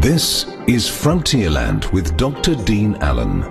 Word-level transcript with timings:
This 0.00 0.44
is 0.66 0.88
Frontierland 0.88 1.92
with 1.92 2.16
Dr. 2.16 2.54
Dean 2.54 2.96
Allen. 2.96 3.42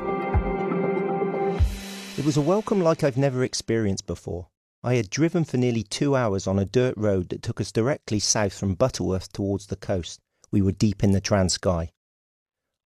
It 2.17 2.25
was 2.25 2.35
a 2.35 2.41
welcome 2.41 2.81
like 2.81 3.03
I've 3.03 3.17
never 3.17 3.43
experienced 3.43 4.05
before. 4.05 4.47
I 4.83 4.95
had 4.95 5.09
driven 5.09 5.45
for 5.45 5.57
nearly 5.57 5.83
two 5.83 6.15
hours 6.15 6.47
on 6.47 6.59
a 6.59 6.65
dirt 6.65 6.95
road 6.97 7.29
that 7.29 7.41
took 7.41 7.61
us 7.61 7.71
directly 7.71 8.19
south 8.19 8.53
from 8.53 8.75
Butterworth 8.75 9.31
towards 9.31 9.67
the 9.67 9.75
coast. 9.75 10.19
We 10.51 10.61
were 10.61 10.71
deep 10.71 11.03
in 11.03 11.13
the 11.13 11.21
Transkei. 11.21 11.89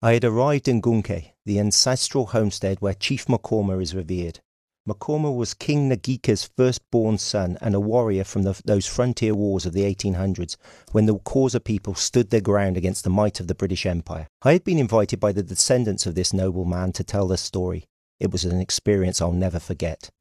I 0.01 0.13
had 0.13 0.23
arrived 0.23 0.67
in 0.67 0.81
Gunqe, 0.81 1.31
the 1.45 1.59
ancestral 1.59 2.27
homestead 2.27 2.81
where 2.81 2.93
Chief 2.93 3.25
Maqoma 3.25 3.81
is 3.81 3.95
revered. 3.95 4.41
Maqoma 4.87 5.35
was 5.35 5.55
King 5.55 5.89
Ngqika's 5.89 6.51
firstborn 6.55 7.17
son 7.17 7.57
and 7.59 7.73
a 7.73 7.79
warrior 7.79 8.23
from 8.23 8.43
the, 8.43 8.61
those 8.65 8.85
frontier 8.85 9.33
wars 9.33 9.65
of 9.65 9.73
the 9.73 9.81
1800s 9.81 10.57
when 10.91 11.07
the 11.07 11.15
Xhosa 11.15 11.63
people 11.63 11.95
stood 11.95 12.29
their 12.29 12.39
ground 12.39 12.77
against 12.77 13.03
the 13.03 13.09
might 13.09 13.39
of 13.39 13.47
the 13.47 13.55
British 13.55 13.87
Empire. 13.87 14.27
I 14.43 14.53
had 14.53 14.63
been 14.63 14.77
invited 14.77 15.19
by 15.19 15.31
the 15.31 15.41
descendants 15.41 16.05
of 16.05 16.13
this 16.13 16.33
noble 16.33 16.65
man 16.65 16.91
to 16.93 17.03
tell 17.03 17.27
their 17.27 17.37
story. 17.37 17.85
It 18.19 18.31
was 18.31 18.45
an 18.45 18.61
experience 18.61 19.21
I'll 19.21 19.31
never 19.31 19.59
forget. 19.59 20.11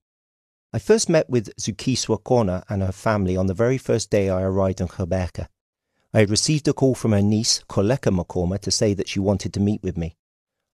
I 0.72 0.78
first 0.78 1.10
met 1.10 1.28
with 1.28 1.54
Zukiswa 1.56 2.24
Kona 2.24 2.64
and 2.70 2.82
her 2.82 2.90
family 2.90 3.36
on 3.36 3.48
the 3.48 3.54
very 3.54 3.76
first 3.76 4.08
day 4.08 4.30
I 4.30 4.40
arrived 4.40 4.80
in 4.80 4.88
Gqeberha. 4.88 5.48
I 6.14 6.20
had 6.20 6.30
received 6.30 6.66
a 6.68 6.72
call 6.72 6.94
from 6.94 7.12
her 7.12 7.22
niece, 7.22 7.62
Koleka 7.68 8.10
Maqoma, 8.10 8.58
to 8.60 8.70
say 8.70 8.94
that 8.94 9.08
she 9.08 9.20
wanted 9.20 9.52
to 9.52 9.60
meet 9.60 9.82
with 9.82 9.98
me. 9.98 10.16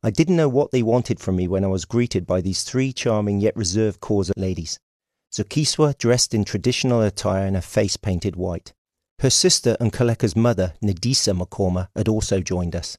I 0.02 0.10
didn't 0.10 0.36
know 0.36 0.48
what 0.48 0.70
they 0.70 0.82
wanted 0.82 1.20
from 1.20 1.36
me 1.36 1.46
when 1.46 1.62
I 1.62 1.68
was 1.68 1.84
greeted 1.84 2.26
by 2.26 2.40
these 2.40 2.62
three 2.62 2.90
charming 2.92 3.40
yet 3.40 3.54
reserved 3.54 4.00
Xhosa 4.00 4.32
ladies. 4.34 4.78
Zukiswa 5.30 5.98
dressed 5.98 6.32
in 6.32 6.44
traditional 6.44 7.02
attire 7.02 7.46
and 7.46 7.54
her 7.54 7.62
face 7.62 7.98
painted 7.98 8.34
white. 8.34 8.72
Her 9.18 9.28
sister 9.28 9.76
and 9.78 9.92
Koleka's 9.92 10.34
mother, 10.34 10.72
Ncedisa 10.82 11.36
Maqoma, 11.38 11.88
had 11.94 12.08
also 12.08 12.40
joined 12.40 12.74
us. 12.74 12.96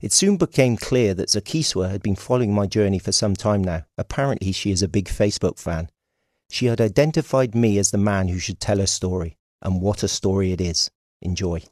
It 0.00 0.12
soon 0.12 0.38
became 0.38 0.78
clear 0.78 1.12
that 1.14 1.28
Zukiswa 1.28 1.90
had 1.90 2.02
been 2.02 2.16
following 2.16 2.54
my 2.54 2.66
journey 2.66 2.98
for 2.98 3.12
some 3.12 3.36
time 3.36 3.62
now. 3.62 3.84
Apparently, 3.98 4.52
she 4.52 4.70
is 4.70 4.82
a 4.82 4.88
big 4.88 5.06
Facebook 5.06 5.58
fan. 5.58 5.90
She 6.48 6.66
had 6.66 6.80
identified 6.80 7.54
me 7.54 7.78
as 7.78 7.90
the 7.90 7.98
man 7.98 8.28
who 8.28 8.38
should 8.38 8.58
tell 8.58 8.78
her 8.78 8.86
story, 8.86 9.36
and 9.60 9.82
what 9.82 10.02
a 10.02 10.08
story 10.08 10.52
it 10.52 10.62
is. 10.62 10.90
Enjoy. 11.20 11.62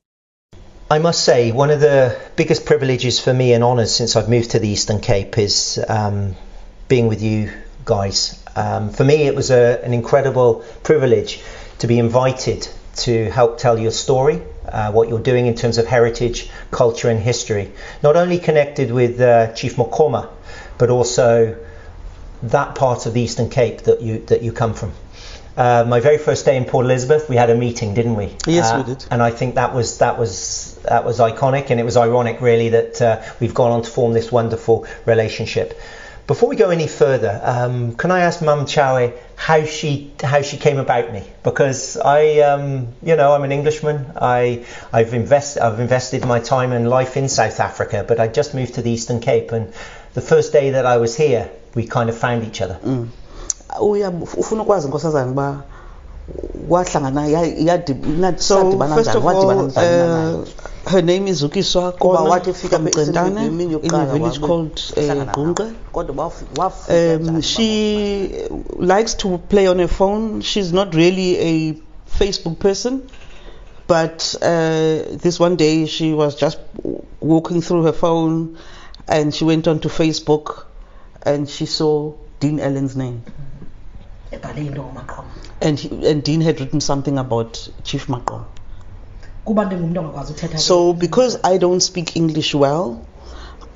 I 0.89 1.01
must 1.01 1.25
say, 1.25 1.51
one 1.51 1.70
of 1.70 1.81
the 1.81 2.17
biggest 2.37 2.65
privileges 2.65 3.19
for 3.19 3.34
me 3.34 3.55
and 3.55 3.65
honours 3.65 3.92
since 3.92 4.15
I've 4.15 4.29
moved 4.29 4.53
to 4.53 4.61
the 4.61 4.69
Eastern 4.69 5.01
Cape 5.01 5.37
is 5.37 5.84
um, 5.89 6.37
being 6.87 7.09
with 7.09 7.20
you 7.20 7.53
guys. 7.84 8.41
Um, 8.55 8.91
for 8.91 9.03
me, 9.03 9.27
it 9.27 9.34
was 9.34 9.51
a, 9.51 9.83
an 9.83 9.92
incredible 9.92 10.64
privilege 10.84 11.42
to 11.81 11.89
be 11.89 11.98
invited 11.98 12.69
to 12.98 13.29
help 13.31 13.59
tell 13.59 13.77
your 13.77 13.91
story, 13.91 14.41
uh, 14.69 14.92
what 14.92 15.09
you're 15.09 15.19
doing 15.19 15.47
in 15.47 15.57
terms 15.57 15.79
of 15.79 15.89
heritage, 15.89 16.51
culture, 16.70 17.11
and 17.11 17.19
history. 17.19 17.73
Not 18.05 18.14
only 18.14 18.39
connected 18.39 18.92
with 18.92 19.20
uh, 19.20 19.55
Chief 19.55 19.75
Maqoma, 19.75 20.29
but 20.79 20.89
also 20.89 21.57
that 22.45 22.77
part 22.77 23.07
of 23.07 23.12
the 23.12 23.23
Eastern 23.23 23.51
Cape 23.51 23.83
that 23.83 24.03
you 24.03 24.20
that 24.27 24.42
you 24.42 24.53
come 24.53 24.73
from. 24.73 24.92
Uh, 25.57 25.85
my 25.89 26.01
very 26.01 26.19
first 26.19 26.45
day 26.45 26.57
in 26.57 26.65
Port 26.67 26.85
Elizabeth, 26.85 27.29
we 27.31 27.37
had 27.37 27.49
a 27.49 27.55
meeting, 27.55 27.95
didn't 27.95 28.17
we? 28.17 28.37
Yes, 28.47 28.71
Uh, 28.71 28.77
we 28.87 28.95
did. 28.95 29.05
And 29.11 29.23
I 29.23 29.31
think 29.31 29.55
that 29.55 29.75
was 29.75 29.98
that 29.98 30.19
was 30.19 30.77
that 30.83 31.05
was 31.05 31.19
iconic, 31.19 31.71
and 31.71 31.81
it 31.81 31.85
was 31.85 31.97
ironic, 31.97 32.41
really, 32.41 32.69
that 32.71 33.01
uh, 33.01 33.23
we've 33.41 33.55
gone 33.55 33.73
on 33.73 33.83
to 33.83 33.91
form 33.91 34.13
this 34.13 34.31
wonderful 34.31 34.87
relationship. 35.07 35.79
Before 36.27 36.48
we 36.48 36.57
go 36.57 36.71
any 36.71 36.89
further, 36.89 37.41
um, 37.45 37.95
can 37.95 38.11
I 38.11 38.21
ask 38.21 38.43
Mum 38.43 38.67
Chow 38.67 39.13
how 39.37 39.65
she 39.65 40.13
how 40.23 40.43
she 40.43 40.57
came 40.59 40.79
about 40.79 41.13
me? 41.13 41.23
Because 41.45 41.97
I, 41.97 42.41
um, 42.41 42.89
you 43.03 43.15
know, 43.17 43.33
I'm 43.33 43.45
an 43.45 43.53
Englishman. 43.53 44.13
I 44.20 44.65
I've 44.93 45.15
invested 45.15 45.63
I've 45.63 45.81
invested 45.81 46.27
my 46.27 46.41
time 46.41 46.73
and 46.73 46.91
life 46.91 47.17
in 47.17 47.29
South 47.29 47.61
Africa, 47.61 48.05
but 48.07 48.19
I 48.19 48.27
just 48.27 48.55
moved 48.55 48.75
to 48.75 48.83
the 48.83 48.91
Eastern 48.91 49.20
Cape, 49.20 49.53
and 49.53 49.73
the 50.15 50.20
first 50.20 50.53
day 50.53 50.70
that 50.70 50.85
I 50.85 50.97
was 50.98 51.17
here, 51.17 51.48
we 51.75 51.87
kind 51.87 52.11
of 52.11 52.19
found 52.19 52.45
each 52.45 52.61
other. 52.61 52.79
uya 52.85 53.07
ufuna 54.37 54.63
ukwazi 54.63 54.89
nkosazana 54.89 55.31
uba 55.31 55.63
wahlangana 56.69 57.27
ya- 57.27 57.83
So, 58.39 58.73
first 58.95 59.09
njani? 59.11 59.17
of 59.19 59.25
Wadibana 59.25 59.61
all, 59.61 59.67
njani 59.67 60.35
uh, 60.39 60.45
her 60.93 61.03
name 61.05 61.29
is 61.31 61.41
Zukiswa 61.43 61.93
Kuba 61.93 62.21
wathi 62.21 62.51
ufika 62.51 62.77
from 62.77 62.87
emsebenzini 62.87 63.15
Centane 63.15 63.47
imini 63.47 63.75
in 63.83 63.95
a 63.95 64.07
village 64.07 64.39
called 64.41 64.81
uh, 64.97 65.03
hlangana 65.03 65.25
nabo. 65.25 65.45
Gunqe. 65.45 65.73
Kodwa 65.93 66.15
waf- 66.17 66.59
wafika 66.59 67.17
Um, 67.17 67.43
she 67.43 68.49
likes 68.79 69.15
to 69.15 69.39
play 69.39 69.69
on 69.69 69.79
her 69.79 69.89
phone. 69.89 70.41
She's 70.43 70.73
not 70.73 70.95
really 70.95 71.39
a 71.39 71.75
Facebook 72.19 72.59
person, 72.59 73.03
but 73.87 74.35
uh, 74.43 75.17
this 75.23 75.39
one 75.41 75.57
day 75.57 75.87
she 75.87 76.13
was 76.13 76.35
just 76.35 76.59
walking 77.21 77.61
through 77.63 77.85
her 77.85 77.93
phone 77.93 78.57
and 79.09 79.33
she 79.35 79.45
went 79.45 79.69
onto 79.69 79.89
Facebook 79.89 80.65
and 81.23 81.48
she 81.48 81.67
saw 81.67 82.13
Dean 82.41 82.59
Allen's 82.61 82.97
name. 82.97 83.23
Ebhale 84.33 84.67
into 84.67 84.81
ngomaqoma 84.81 85.25
And, 85.61 85.79
he, 85.79 85.89
and 86.11 86.23
Dean 86.23 86.41
had 86.41 86.61
written 86.61 86.81
something 86.81 87.19
about 87.19 87.69
Chief 87.85 88.07
Maqom. 88.09 88.45
kuba 89.45 89.64
ndingumntu 89.64 90.01
ongakwazi 90.01 90.33
uthetha 90.33 90.59
So, 90.59 90.92
because 90.92 91.39
I 91.45 91.59
don't 91.59 91.81
speak 91.81 92.17
English 92.17 92.55
well, 92.55 93.01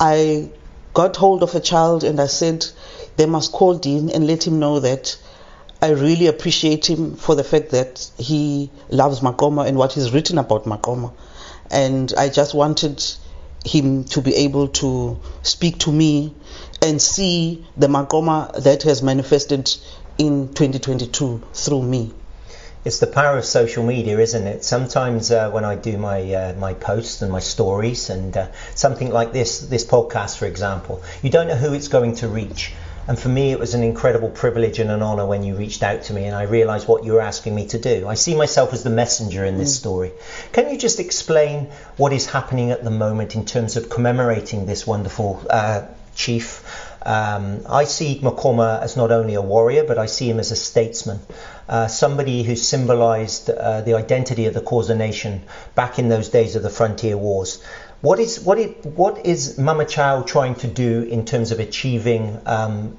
I 0.00 0.50
got 0.94 1.16
hold 1.16 1.42
of 1.42 1.54
a 1.54 1.60
child 1.60 2.04
and 2.04 2.20
I 2.20 2.26
said 2.26 2.66
they 3.16 3.26
must 3.26 3.52
call 3.52 3.74
Dean 3.74 4.10
and 4.10 4.26
let 4.26 4.46
him 4.46 4.58
know 4.58 4.80
that 4.80 5.16
I 5.82 5.90
really 5.90 6.26
appreciate 6.26 6.86
him 6.90 7.16
for 7.16 7.34
the 7.34 7.44
fact 7.44 7.70
that 7.70 8.10
he 8.18 8.70
loves 8.90 9.20
Maqoma 9.20 9.66
and 9.66 9.78
what 9.78 9.92
he's 9.92 10.12
written 10.12 10.38
about 10.38 10.64
Maqoma. 10.64 11.12
And 11.70 12.12
I 12.18 12.28
just 12.28 12.54
wanted 12.54 13.02
him 13.64 14.04
to 14.04 14.20
be 14.20 14.34
able 14.34 14.68
to 14.68 15.18
speak 15.42 15.78
to 15.80 15.92
me 15.92 16.34
and 16.82 17.00
see 17.00 17.66
the 17.76 17.86
Maqoma 17.86 18.62
that 18.62 18.82
has 18.82 19.02
manifested 19.02 19.70
in 20.20 20.48
2022 20.48 21.42
through 21.54 21.82
me. 21.82 22.12
It's 22.84 22.98
the 22.98 23.06
power 23.06 23.38
of 23.38 23.44
social 23.46 23.82
media, 23.82 24.18
isn't 24.18 24.46
it? 24.46 24.64
Sometimes 24.64 25.30
uh, 25.30 25.50
when 25.50 25.64
I 25.64 25.76
do 25.76 25.96
my 25.96 26.20
uh, 26.34 26.54
my 26.56 26.74
posts 26.74 27.22
and 27.22 27.32
my 27.32 27.40
stories 27.40 28.10
and 28.10 28.36
uh, 28.36 28.48
something 28.74 29.10
like 29.10 29.32
this 29.32 29.60
this 29.60 29.86
podcast, 29.86 30.36
for 30.36 30.44
example, 30.44 31.02
you 31.22 31.30
don't 31.30 31.48
know 31.48 31.56
who 31.56 31.72
it's 31.72 31.88
going 31.88 32.16
to 32.16 32.28
reach. 32.28 32.72
And 33.08 33.18
for 33.18 33.30
me, 33.30 33.50
it 33.50 33.58
was 33.58 33.72
an 33.72 33.82
incredible 33.82 34.28
privilege 34.28 34.78
and 34.78 34.90
an 34.90 35.02
honour 35.02 35.24
when 35.24 35.42
you 35.42 35.54
reached 35.56 35.82
out 35.82 36.02
to 36.04 36.12
me, 36.12 36.26
and 36.26 36.36
I 36.36 36.42
realised 36.42 36.86
what 36.86 37.02
you 37.04 37.14
were 37.14 37.22
asking 37.22 37.54
me 37.54 37.66
to 37.68 37.78
do. 37.78 38.06
I 38.06 38.14
see 38.14 38.34
myself 38.34 38.74
as 38.74 38.82
the 38.82 38.90
messenger 38.90 39.42
in 39.46 39.56
this 39.56 39.74
story. 39.74 40.12
Can 40.52 40.68
you 40.68 40.76
just 40.76 41.00
explain 41.00 41.70
what 41.96 42.12
is 42.12 42.26
happening 42.26 42.70
at 42.70 42.84
the 42.84 42.90
moment 42.90 43.34
in 43.34 43.46
terms 43.46 43.76
of 43.76 43.88
commemorating 43.88 44.66
this 44.66 44.86
wonderful 44.86 45.42
uh, 45.48 45.86
chief? 46.14 46.62
Um, 47.02 47.62
I 47.68 47.84
see 47.84 48.20
Maqoma 48.20 48.80
as 48.82 48.96
not 48.96 49.10
only 49.10 49.34
a 49.34 49.40
warrior, 49.40 49.84
but 49.84 49.98
I 49.98 50.06
see 50.06 50.28
him 50.28 50.38
as 50.38 50.50
a 50.50 50.56
statesman, 50.56 51.20
uh, 51.68 51.86
somebody 51.86 52.42
who 52.42 52.56
symbolised 52.56 53.48
uh, 53.48 53.80
the 53.80 53.94
identity 53.94 54.46
of 54.46 54.54
the 54.54 54.60
Xhosa 54.60 54.96
nation 54.96 55.42
back 55.74 55.98
in 55.98 56.08
those 56.08 56.28
days 56.28 56.56
of 56.56 56.62
the 56.62 56.70
frontier 56.70 57.16
wars. 57.16 57.62
What 58.02 58.18
is 58.18 58.40
what 58.40 58.58
it, 58.58 58.84
what 58.84 59.26
is 59.26 59.58
Mama 59.58 59.84
Chao 59.84 60.22
trying 60.22 60.54
to 60.56 60.66
do 60.66 61.02
in 61.02 61.24
terms 61.24 61.52
of 61.52 61.60
achieving 61.60 62.38
um, 62.46 62.98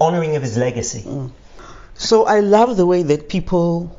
honouring 0.00 0.36
of 0.36 0.42
his 0.42 0.56
legacy? 0.56 1.04
So 1.94 2.24
I 2.24 2.40
love 2.40 2.76
the 2.76 2.86
way 2.86 3.02
that 3.02 3.28
people 3.28 3.96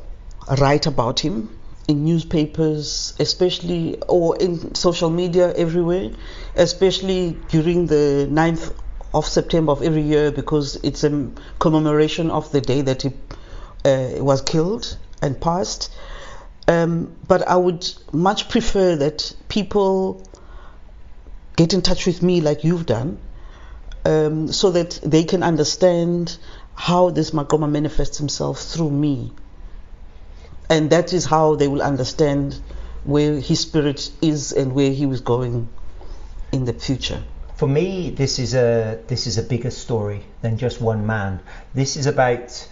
write 0.60 0.86
about 0.86 1.20
him 1.20 1.60
in 1.88 2.06
newspapers, 2.06 3.14
especially 3.20 4.00
or 4.08 4.38
in 4.38 4.74
social 4.76 5.10
media 5.10 5.54
everywhere, 5.54 6.12
especially 6.56 7.38
during 7.50 7.88
the 7.88 8.28
9th 8.32 8.74
of 9.14 9.26
September 9.26 9.72
of 9.72 9.82
every 9.82 10.02
year 10.02 10.32
because 10.32 10.76
it's 10.84 11.04
a 11.04 11.30
commemoration 11.60 12.32
of 12.32 12.52
the 12.52 12.62
day 12.62 12.82
that 12.82 13.04
he 13.04 13.12
uh, 13.86 14.24
was 14.24 14.42
killed 14.42 14.98
and 15.22 15.40
passed. 15.40 15.94
Um, 16.68 17.16
but 17.28 17.48
I 17.48 17.58
would 17.58 17.88
much 18.12 18.50
prefer 18.50 18.96
that 18.96 19.34
people 19.50 20.26
get 21.56 21.74
in 21.74 21.82
touch 21.82 22.06
with 22.08 22.24
me 22.24 22.42
like 22.42 22.64
you've 22.64 22.86
done 22.86 23.20
um, 24.06 24.52
so 24.52 24.72
that 24.72 25.00
they 25.04 25.24
can 25.24 25.44
understand 25.44 26.38
how 26.76 27.10
this 27.10 27.32
Maqoma 27.32 27.70
manifests 27.70 28.18
himself 28.18 28.60
through 28.60 28.90
me. 28.90 29.32
And 30.70 30.90
that 30.90 31.14
is 31.14 31.26
how 31.26 31.56
they 31.56 31.68
will 31.68 31.82
understand 31.82 32.60
where 33.04 33.40
his 33.40 33.60
spirit 33.60 34.10
is 34.22 34.54
and 34.54 34.74
where 34.74 34.92
he 34.92 35.06
was 35.06 35.22
going 35.22 35.70
in 36.52 36.66
the 36.66 36.74
future. 36.74 37.24
For 37.64 37.70
me, 37.70 38.10
this 38.10 38.40
is 38.40 38.54
a 38.56 39.00
this 39.08 39.26
is 39.26 39.38
a 39.38 39.42
bigger 39.42 39.72
story 39.72 40.26
than 40.42 40.58
just 40.58 40.82
one 40.82 41.06
man. 41.06 41.40
This 41.74 41.96
is 41.96 42.08
about 42.08 42.68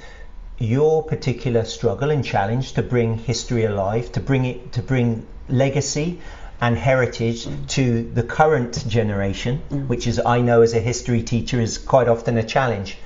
your 0.57 1.01
particular 1.01 1.63
struggle 1.63 2.11
and 2.11 2.25
challenge 2.25 2.73
to 2.73 2.83
bring 2.83 3.17
history 3.17 3.63
alive, 3.63 4.11
to 4.11 4.19
bring 4.19 4.43
it 4.43 4.73
to 4.73 4.81
bring 4.81 5.25
legacy 5.47 6.19
and 6.59 6.77
heritage 6.77 7.47
to 7.67 8.11
the 8.13 8.23
current 8.23 8.85
generation, 8.85 9.61
mm. 9.69 9.87
which 9.87 10.07
is 10.07 10.19
I 10.25 10.41
know 10.41 10.61
as 10.61 10.73
a 10.73 10.81
history 10.81 11.23
teacher 11.23 11.61
is 11.61 11.77
quite 11.77 12.09
often 12.09 12.37
a 12.37 12.43
challenge. 12.43 12.97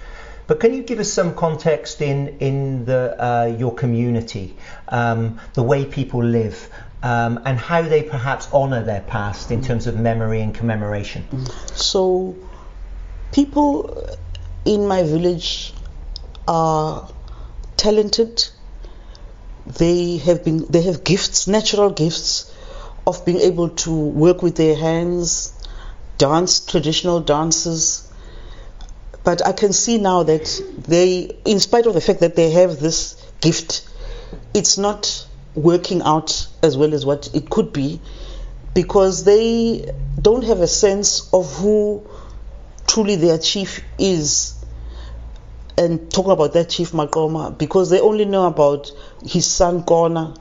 But 0.47 0.59
can 0.59 0.73
you 0.73 0.83
give 0.83 0.99
us 0.99 1.11
some 1.11 1.33
context 1.35 2.01
in 2.01 2.37
in 2.39 2.85
the 2.85 3.15
uh, 3.17 3.45
your 3.57 3.73
community, 3.73 4.55
um, 4.89 5.39
the 5.53 5.63
way 5.63 5.85
people 5.85 6.23
live, 6.23 6.69
um, 7.01 7.39
and 7.45 7.57
how 7.57 7.81
they 7.81 8.03
perhaps 8.03 8.47
honour 8.53 8.83
their 8.83 9.01
past 9.01 9.51
in 9.51 9.61
terms 9.61 9.87
of 9.87 9.99
memory 9.99 10.41
and 10.41 10.53
commemoration? 10.53 11.25
So, 11.73 12.35
people 13.31 14.07
in 14.65 14.87
my 14.87 15.03
village 15.03 15.73
are 16.47 17.09
talented. 17.77 18.47
They 19.65 20.17
have 20.17 20.43
been 20.43 20.65
they 20.69 20.83
have 20.83 21.03
gifts, 21.03 21.47
natural 21.47 21.89
gifts 21.89 22.51
of 23.07 23.25
being 23.25 23.39
able 23.39 23.69
to 23.69 23.91
work 23.91 24.41
with 24.41 24.55
their 24.55 24.75
hands, 24.75 25.53
dance 26.17 26.59
traditional 26.59 27.19
dances. 27.19 28.04
But 29.25 29.45
I 29.45 29.53
can 29.53 29.73
see 29.73 29.97
now 29.97 30.21
that 30.23 30.61
they, 30.87 31.35
in 31.45 31.59
spite 31.59 31.87
of 31.87 31.95
the 31.95 32.01
fact 32.01 32.19
that 32.19 32.35
they 32.35 32.51
have 32.51 32.79
this 32.79 33.15
gift, 33.41 33.89
it's 34.53 34.77
not 34.77 35.27
working 35.55 36.03
out 36.03 36.47
as 36.61 36.77
well 36.77 36.93
as 36.93 37.05
what 37.05 37.29
it 37.33 37.49
could 37.49 37.73
be 37.73 37.99
because 38.75 39.23
they 39.23 39.91
don't 40.21 40.43
have 40.43 40.59
a 40.59 40.67
sense 40.67 41.33
of 41.33 41.51
who 41.55 42.07
truly 42.87 43.15
their 43.15 43.39
chief 43.39 43.83
is. 43.97 44.53
And 45.77 46.09
talking 46.11 46.31
about 46.31 46.53
that 46.53 46.69
chief 46.69 46.91
Maqoma 46.91 47.57
because 47.57 47.89
they 47.89 47.99
only 47.99 48.25
know 48.25 48.45
about 48.45 48.91
his 49.25 49.45
son 49.45 49.83
Kona 49.83 50.35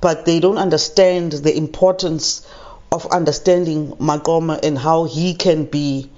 but 0.00 0.24
they 0.24 0.40
don't 0.40 0.58
understand 0.58 1.30
the 1.30 1.56
importance 1.56 2.44
of 2.90 3.06
understanding 3.12 3.92
Maqoma 3.98 4.58
and 4.64 4.76
how 4.76 5.04
he 5.04 5.34
can 5.34 5.64
be 5.64 6.10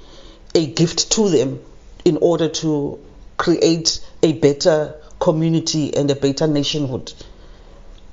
a 0.54 0.66
gift 0.66 1.12
to 1.12 1.28
them 1.28 1.60
in 2.04 2.18
order 2.18 2.48
to 2.48 2.98
create 3.36 4.04
a 4.22 4.32
better 4.32 4.94
community 5.18 5.94
and 5.96 6.10
a 6.10 6.14
better 6.14 6.46
nationhood. 6.46 7.12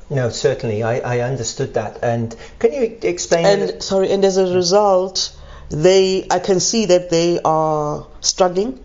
No, 0.10 0.30
certainly, 0.30 0.84
I, 0.84 1.00
I 1.00 1.20
understood 1.22 1.76
that. 1.76 2.00
And 2.04 2.36
can 2.60 2.74
you 2.74 2.98
explain? 3.02 3.46
And 3.46 3.84
sorry, 3.84 4.12
and 4.12 4.26
as 4.26 4.38
a 4.38 4.54
result, 4.54 5.38
they 5.70 6.28
I 6.30 6.40
can 6.40 6.60
see 6.60 6.88
that 6.88 7.10
they 7.10 7.40
are 7.44 8.08
struggling, 8.20 8.84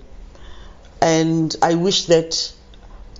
and 1.00 1.54
I 1.62 1.74
wish 1.74 2.06
that 2.06 2.52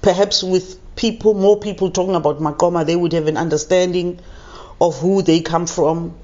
perhaps 0.03 0.45
with 0.45 0.79
people, 0.95 1.35
more 1.35 1.59
people 1.59 1.91
talking 1.91 2.15
about 2.15 2.41
Maqoma, 2.41 2.87
they 2.87 2.95
would 2.95 3.13
have 3.13 3.27
an 3.27 3.37
understanding 3.37 4.21
of 4.81 4.99
who 5.01 5.23
they 5.23 5.41
come 5.41 5.67
from 5.67 6.15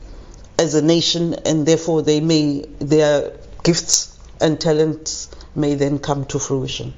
as 0.59 0.75
a 0.75 0.83
nation, 0.83 1.35
and 1.35 1.67
therefore 1.67 2.03
they 2.03 2.21
may 2.21 2.65
their 2.79 3.33
gifts 3.63 4.19
and 4.41 4.61
talents 4.61 5.31
may 5.55 5.75
then 5.75 5.99
come 5.99 6.25
to 6.27 6.39
fruition. 6.39 6.95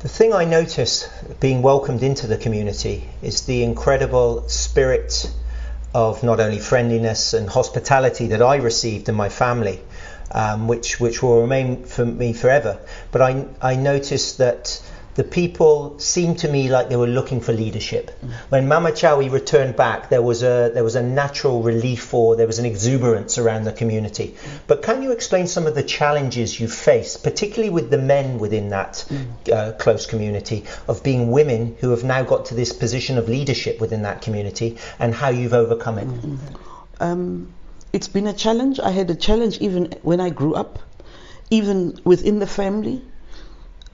The 0.00 0.08
thing 0.08 0.32
I 0.32 0.44
notice 0.44 1.08
being 1.40 1.62
welcomed 1.62 2.02
into 2.02 2.28
the 2.28 2.36
community 2.36 3.08
is 3.20 3.42
the 3.42 3.64
incredible 3.64 4.48
spirit 4.48 5.28
of 5.92 6.22
not 6.22 6.38
only 6.38 6.58
friendliness 6.60 7.34
and 7.34 7.48
hospitality 7.48 8.28
that 8.28 8.42
I 8.42 8.56
received 8.56 9.08
in 9.08 9.16
my 9.16 9.28
family, 9.28 9.80
um, 10.30 10.68
which 10.68 11.00
which 11.00 11.22
will 11.22 11.40
remain 11.40 11.84
for 11.84 12.04
me 12.04 12.32
forever. 12.32 12.78
But 13.10 13.22
I 13.22 13.46
I 13.60 13.74
noticed 13.74 14.38
that 14.38 14.80
the 15.18 15.24
people 15.24 15.98
seemed 15.98 16.38
to 16.38 16.48
me 16.48 16.68
like 16.68 16.88
they 16.88 16.94
were 16.94 17.08
looking 17.08 17.40
for 17.40 17.52
leadership. 17.52 18.12
Mm. 18.24 18.30
When 18.50 18.68
Mama 18.68 18.92
Chawi 18.92 19.28
returned 19.28 19.74
back, 19.74 20.10
there 20.10 20.22
was 20.22 20.44
a 20.44 20.70
there 20.72 20.84
was 20.84 20.94
a 20.94 21.02
natural 21.02 21.60
relief 21.60 22.14
or 22.14 22.36
there 22.36 22.46
was 22.46 22.60
an 22.60 22.64
exuberance 22.64 23.36
around 23.36 23.64
the 23.64 23.72
community. 23.72 24.28
Mm. 24.28 24.60
But 24.68 24.84
can 24.84 25.02
you 25.02 25.10
explain 25.10 25.48
some 25.48 25.66
of 25.66 25.74
the 25.74 25.82
challenges 25.82 26.60
you 26.60 26.68
faced, 26.68 27.24
particularly 27.24 27.70
with 27.70 27.90
the 27.90 27.98
men 27.98 28.38
within 28.38 28.68
that 28.68 29.04
mm. 29.08 29.52
uh, 29.52 29.72
close 29.72 30.06
community, 30.06 30.64
of 30.86 31.02
being 31.02 31.32
women 31.32 31.76
who 31.80 31.90
have 31.90 32.04
now 32.04 32.22
got 32.22 32.46
to 32.46 32.54
this 32.54 32.72
position 32.72 33.18
of 33.18 33.28
leadership 33.28 33.80
within 33.80 34.02
that 34.02 34.22
community, 34.22 34.78
and 35.00 35.12
how 35.12 35.30
you've 35.30 35.52
overcome 35.64 35.98
it? 35.98 36.06
Mm-hmm. 36.06 37.02
Um, 37.02 37.52
it's 37.92 38.06
been 38.06 38.28
a 38.28 38.32
challenge. 38.44 38.78
I 38.78 38.92
had 38.92 39.10
a 39.10 39.16
challenge 39.16 39.58
even 39.58 39.94
when 40.02 40.20
I 40.20 40.30
grew 40.30 40.54
up, 40.54 40.78
even 41.50 41.98
within 42.04 42.38
the 42.38 42.46
family 42.46 43.02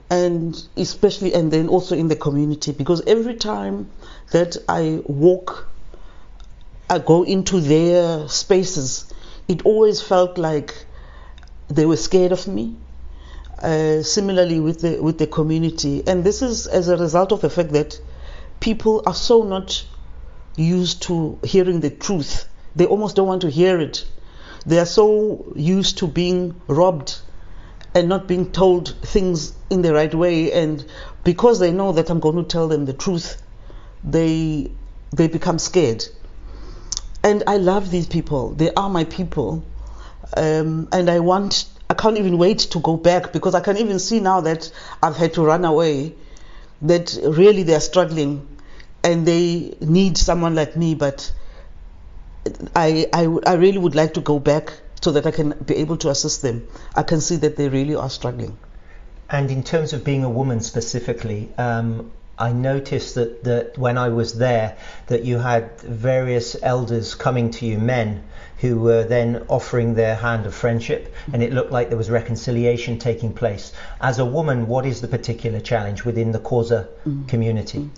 and 0.09 0.67
especially 0.77 1.33
and 1.33 1.51
then 1.51 1.67
also 1.67 1.95
in 1.95 2.07
the 2.07 2.15
community 2.15 2.71
because 2.71 3.01
every 3.07 3.35
time 3.35 3.89
that 4.31 4.57
I 4.69 5.01
walk 5.05 5.67
I 6.89 6.99
go 6.99 7.23
into 7.23 7.59
their 7.59 8.27
spaces 8.27 9.11
it 9.47 9.65
always 9.65 10.01
felt 10.01 10.37
like 10.37 10.85
they 11.67 11.85
were 11.85 11.97
scared 11.97 12.31
of 12.31 12.47
me. 12.47 12.75
Uh, 13.61 14.03
similarly 14.03 14.59
with 14.59 14.81
the 14.81 15.01
with 15.01 15.17
the 15.17 15.27
community. 15.27 16.03
And 16.05 16.23
this 16.23 16.41
is 16.41 16.67
as 16.67 16.89
a 16.89 16.97
result 16.97 17.31
of 17.31 17.41
the 17.41 17.49
fact 17.49 17.71
that 17.71 17.99
people 18.59 19.01
are 19.05 19.13
so 19.13 19.43
not 19.43 19.85
used 20.57 21.03
to 21.03 21.39
hearing 21.43 21.79
the 21.79 21.89
truth. 21.89 22.47
They 22.75 22.85
almost 22.85 23.15
don't 23.15 23.27
want 23.27 23.41
to 23.41 23.49
hear 23.49 23.79
it. 23.79 24.05
They 24.65 24.77
are 24.79 24.85
so 24.85 25.53
used 25.55 25.99
to 25.99 26.07
being 26.07 26.59
robbed 26.67 27.19
and 27.95 28.09
not 28.09 28.27
being 28.27 28.51
told 28.51 28.93
things 29.01 29.53
in 29.69 29.81
the 29.81 29.93
right 29.93 30.13
way. 30.13 30.51
And 30.51 30.85
because 31.23 31.59
they 31.59 31.71
know 31.71 31.93
that 31.93 32.09
I'm 32.09 32.19
going 32.19 32.35
to 32.35 32.43
tell 32.43 32.67
them 32.67 32.85
the 32.85 32.93
truth 32.93 33.41
they 34.03 34.69
they 35.11 35.27
become 35.27 35.57
scared. 35.57 36.05
And 37.23 37.43
I 37.47 37.57
love 37.57 37.89
these 37.89 38.05
people. 38.05 38.49
They 38.49 38.71
are 38.73 38.89
my 38.89 39.05
people. 39.05 39.65
Um, 40.35 40.89
and 40.91 41.09
I 41.09 41.19
want 41.19 41.65
I 41.89 41.93
can't 41.93 42.17
even 42.17 42.37
wait 42.37 42.59
to 42.59 42.79
go 42.79 42.97
back 42.97 43.31
because 43.31 43.55
I 43.55 43.61
can 43.61 43.77
even 43.77 43.99
see 43.99 44.19
now 44.19 44.41
that 44.41 44.71
I've 45.01 45.15
had 45.15 45.33
to 45.35 45.43
run 45.43 45.63
away 45.63 46.15
that 46.81 47.17
really 47.23 47.63
they're 47.63 47.79
struggling 47.79 48.45
and 49.03 49.25
they 49.25 49.77
need 49.79 50.17
someone 50.17 50.55
like 50.55 50.75
me. 50.75 50.95
But 50.95 51.31
I, 52.75 53.07
I, 53.13 53.27
I 53.45 53.53
really 53.53 53.77
would 53.77 53.95
like 53.95 54.15
to 54.15 54.21
go 54.21 54.39
back 54.39 54.73
so 55.01 55.11
that 55.11 55.25
I 55.25 55.31
can 55.31 55.51
be 55.65 55.75
able 55.77 55.97
to 55.97 56.09
assist 56.09 56.41
them. 56.41 56.67
I 56.95 57.03
can 57.03 57.21
see 57.21 57.35
that 57.37 57.57
they 57.57 57.69
really 57.69 57.95
are 57.95 58.09
struggling. 58.09 58.57
And 59.29 59.49
in 59.51 59.63
terms 59.63 59.93
of 59.93 60.03
being 60.03 60.23
a 60.23 60.29
woman 60.29 60.61
specifically, 60.61 61.49
um, 61.57 62.11
I 62.37 62.51
noticed 62.51 63.15
that, 63.15 63.43
that 63.45 63.77
when 63.77 63.97
I 63.97 64.09
was 64.09 64.37
there, 64.37 64.77
that 65.07 65.23
you 65.23 65.37
had 65.37 65.79
various 65.81 66.55
elders 66.61 67.15
coming 67.15 67.51
to 67.51 67.65
you, 67.65 67.79
men, 67.79 68.23
who 68.59 68.79
were 68.79 69.03
then 69.03 69.45
offering 69.47 69.95
their 69.95 70.15
hand 70.15 70.45
of 70.45 70.53
friendship, 70.53 71.13
and 71.31 71.41
it 71.41 71.53
looked 71.53 71.71
like 71.71 71.89
there 71.89 71.97
was 71.97 72.09
reconciliation 72.09 72.99
taking 72.99 73.33
place. 73.33 73.73
As 74.01 74.19
a 74.19 74.25
woman, 74.25 74.67
what 74.67 74.85
is 74.85 75.01
the 75.01 75.07
particular 75.07 75.59
challenge 75.59 76.03
within 76.03 76.31
the 76.31 76.39
Xhosa 76.39 76.87
mm. 77.05 77.27
community? 77.27 77.89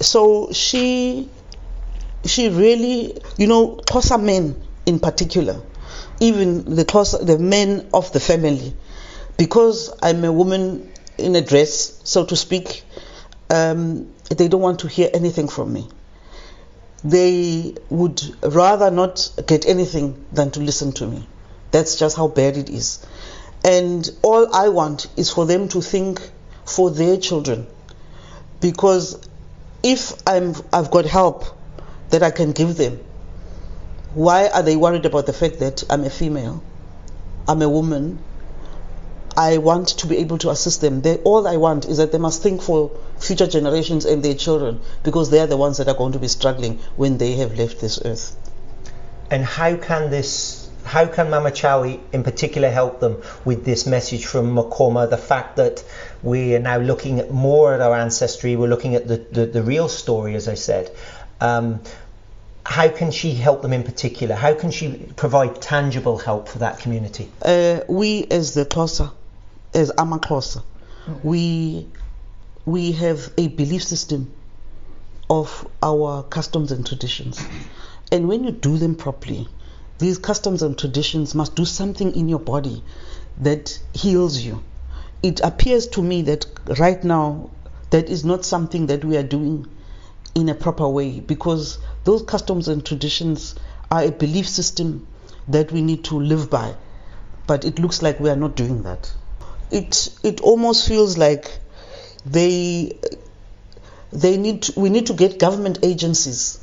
So 0.00 0.52
she, 0.52 1.28
she 2.24 2.48
really, 2.48 3.18
you 3.36 3.46
know, 3.46 3.76
Xhosa 3.86 4.22
men 4.22 4.60
in 4.86 4.98
particular, 4.98 5.60
even 6.20 6.74
the 6.74 6.84
close, 6.84 7.12
the 7.12 7.38
men 7.38 7.88
of 7.92 8.12
the 8.12 8.20
family, 8.20 8.74
because 9.36 9.92
I'm 10.02 10.24
a 10.24 10.32
woman 10.32 10.92
in 11.18 11.36
a 11.36 11.40
dress, 11.40 12.00
so 12.04 12.24
to 12.26 12.36
speak. 12.36 12.84
Um, 13.50 14.12
they 14.30 14.48
don't 14.48 14.60
want 14.60 14.80
to 14.80 14.88
hear 14.88 15.10
anything 15.12 15.48
from 15.48 15.72
me. 15.72 15.88
They 17.04 17.74
would 17.90 18.22
rather 18.42 18.90
not 18.90 19.30
get 19.46 19.66
anything 19.66 20.24
than 20.32 20.50
to 20.52 20.60
listen 20.60 20.92
to 20.92 21.06
me. 21.06 21.28
That's 21.70 21.98
just 21.98 22.16
how 22.16 22.28
bad 22.28 22.56
it 22.56 22.70
is. 22.70 23.04
And 23.64 24.08
all 24.22 24.54
I 24.54 24.68
want 24.68 25.06
is 25.16 25.30
for 25.30 25.44
them 25.46 25.68
to 25.68 25.82
think 25.82 26.20
for 26.64 26.90
their 26.90 27.16
children. 27.18 27.66
Because 28.60 29.18
if 29.82 30.12
I'm, 30.26 30.54
I've 30.72 30.90
got 30.90 31.04
help 31.04 31.44
that 32.10 32.22
I 32.22 32.30
can 32.30 32.52
give 32.52 32.76
them, 32.76 33.00
why 34.14 34.48
are 34.48 34.62
they 34.62 34.76
worried 34.76 35.06
about 35.06 35.26
the 35.26 35.32
fact 35.32 35.58
that 35.58 35.84
I'm 35.90 36.04
a 36.04 36.10
female? 36.10 36.62
I'm 37.48 37.60
a 37.62 37.68
woman. 37.68 38.18
I 39.36 39.58
want 39.58 39.88
to 39.88 40.06
be 40.06 40.18
able 40.18 40.38
to 40.38 40.50
assist 40.50 40.80
them. 40.80 41.00
They, 41.02 41.16
all 41.18 41.48
I 41.48 41.56
want 41.56 41.86
is 41.86 41.96
that 41.98 42.12
they 42.12 42.18
must 42.18 42.42
think 42.42 42.62
for 42.62 42.92
future 43.18 43.48
generations 43.48 44.04
and 44.04 44.22
their 44.22 44.34
children 44.34 44.80
because 45.02 45.30
they 45.30 45.40
are 45.40 45.48
the 45.48 45.56
ones 45.56 45.78
that 45.78 45.88
are 45.88 45.94
going 45.94 46.12
to 46.12 46.20
be 46.20 46.28
struggling 46.28 46.78
when 46.96 47.18
they 47.18 47.32
have 47.34 47.58
left 47.58 47.80
this 47.80 48.00
earth. 48.04 48.36
And 49.30 49.44
how 49.44 49.76
can 49.76 50.10
this, 50.10 50.70
how 50.84 51.06
can 51.06 51.30
Mama 51.30 51.50
Chawi 51.50 51.98
in 52.12 52.22
particular 52.22 52.70
help 52.70 53.00
them 53.00 53.20
with 53.44 53.64
this 53.64 53.86
message 53.86 54.26
from 54.26 54.54
Maqoma? 54.54 55.10
The 55.10 55.18
fact 55.18 55.56
that 55.56 55.82
we 56.22 56.54
are 56.54 56.60
now 56.60 56.78
looking 56.78 57.18
at 57.18 57.32
more 57.32 57.74
at 57.74 57.80
our 57.80 57.96
ancestry, 57.96 58.54
we're 58.54 58.68
looking 58.68 58.94
at 58.94 59.08
the, 59.08 59.16
the, 59.16 59.46
the 59.46 59.62
real 59.62 59.88
story, 59.88 60.36
as 60.36 60.46
I 60.46 60.54
said. 60.54 60.94
Um, 61.40 61.80
how 62.66 62.88
can 62.88 63.10
she 63.10 63.34
help 63.34 63.62
them 63.62 63.72
in 63.72 63.82
particular? 63.82 64.34
How 64.34 64.54
can 64.54 64.70
she 64.70 65.12
provide 65.16 65.60
tangible 65.60 66.18
help 66.18 66.48
for 66.48 66.58
that 66.58 66.78
community? 66.78 67.30
Uh, 67.42 67.80
we, 67.88 68.26
as 68.30 68.54
the 68.54 68.64
Xhosa, 68.64 69.12
as 69.74 69.90
AmaXhosa, 69.92 70.62
we 71.22 71.86
we 72.64 72.92
have 72.92 73.30
a 73.36 73.48
belief 73.48 73.84
system 73.84 74.32
of 75.28 75.68
our 75.82 76.22
customs 76.22 76.72
and 76.72 76.86
traditions, 76.86 77.42
and 78.10 78.28
when 78.28 78.44
you 78.44 78.50
do 78.50 78.78
them 78.78 78.94
properly, 78.94 79.46
these 79.98 80.18
customs 80.18 80.62
and 80.62 80.78
traditions 80.78 81.34
must 81.34 81.54
do 81.56 81.64
something 81.64 82.14
in 82.14 82.28
your 82.28 82.38
body 82.38 82.82
that 83.38 83.78
heals 83.92 84.38
you. 84.38 84.62
it 85.24 85.40
appears 85.40 85.86
to 85.86 86.02
me 86.02 86.20
that 86.20 86.44
right 86.78 87.02
now 87.02 87.48
that 87.88 88.10
is 88.10 88.26
not 88.26 88.44
something 88.44 88.88
that 88.88 89.02
we 89.02 89.16
are 89.16 89.22
doing 89.22 89.66
in 90.34 90.48
a 90.48 90.54
proper 90.54 90.88
way 90.88 91.20
because 91.20 91.78
those 92.04 92.22
customs 92.22 92.68
and 92.68 92.84
traditions 92.84 93.54
are 93.90 94.02
a 94.02 94.10
belief 94.10 94.48
system 94.48 95.06
that 95.48 95.70
we 95.72 95.82
need 95.82 96.04
to 96.04 96.18
live 96.18 96.50
by. 96.50 96.74
But 97.46 97.64
it 97.64 97.78
looks 97.78 98.02
like 98.02 98.20
we 98.20 98.30
are 98.30 98.36
not 98.36 98.56
doing 98.56 98.82
that. 98.82 99.12
It 99.70 100.08
it 100.22 100.40
almost 100.40 100.88
feels 100.88 101.18
like 101.18 101.58
they 102.24 102.98
they 104.12 104.36
need 104.36 104.62
to, 104.62 104.80
we 104.80 104.90
need 104.90 105.06
to 105.06 105.12
get 105.12 105.38
government 105.38 105.80
agencies 105.82 106.58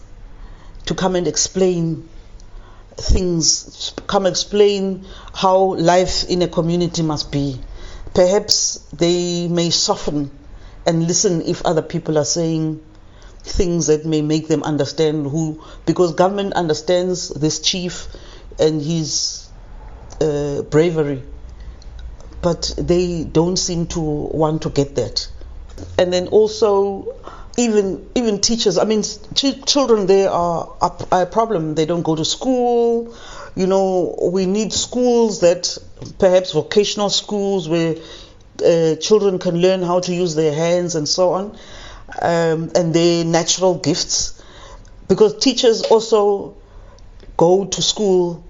to 0.85 0.95
come 0.95 1.15
and 1.15 1.27
explain 1.27 2.07
things, 2.97 3.93
come 4.07 4.25
explain 4.25 5.05
how 5.33 5.75
life 5.75 6.23
in 6.29 6.41
a 6.41 6.47
community 6.47 7.01
must 7.03 7.31
be. 7.31 7.59
Perhaps 8.13 8.79
they 8.93 9.47
may 9.47 9.69
soften 9.69 10.31
and 10.85 11.07
listen 11.07 11.41
if 11.41 11.65
other 11.65 11.81
people 11.81 12.17
are 12.17 12.25
saying 12.25 12.81
things 13.43 13.87
that 13.87 14.05
may 14.05 14.21
make 14.21 14.47
them 14.47 14.63
understand 14.63 15.27
who, 15.27 15.63
because 15.85 16.13
government 16.13 16.53
understands 16.53 17.29
this 17.29 17.59
chief 17.59 18.07
and 18.59 18.81
his 18.81 19.49
uh, 20.21 20.61
bravery, 20.63 21.23
but 22.41 22.73
they 22.77 23.23
don't 23.23 23.57
seem 23.57 23.87
to 23.87 23.99
want 23.99 24.63
to 24.63 24.69
get 24.69 24.95
that. 24.95 25.27
And 25.97 26.13
then 26.13 26.27
also, 26.27 27.15
even 27.57 28.09
even 28.15 28.39
teachers. 28.39 28.77
I 28.77 28.85
mean, 28.85 29.03
ch- 29.03 29.65
children 29.65 30.05
they 30.05 30.25
are 30.25 30.73
a, 31.11 31.25
problem. 31.25 31.75
They 31.75 31.85
don't 31.85 32.03
go 32.03 32.15
to 32.15 32.25
school. 32.25 33.15
You 33.55 33.67
know, 33.67 34.29
we 34.31 34.45
need 34.45 34.71
schools 34.71 35.41
that 35.41 35.77
perhaps 36.19 36.53
vocational 36.53 37.09
schools 37.09 37.67
where 37.67 37.95
uh, 38.65 38.95
children 38.95 39.39
can 39.39 39.57
learn 39.57 39.81
how 39.81 39.99
to 39.99 40.13
use 40.13 40.35
their 40.35 40.53
hands 40.53 40.95
and 40.95 41.07
so 41.07 41.33
on, 41.33 41.57
um, 42.21 42.71
and 42.75 42.93
their 42.93 43.23
natural 43.25 43.75
gifts. 43.75 44.41
Because 45.07 45.37
teachers 45.37 45.81
also 45.83 46.55
go 47.37 47.65
to 47.65 47.81
school 47.81 48.43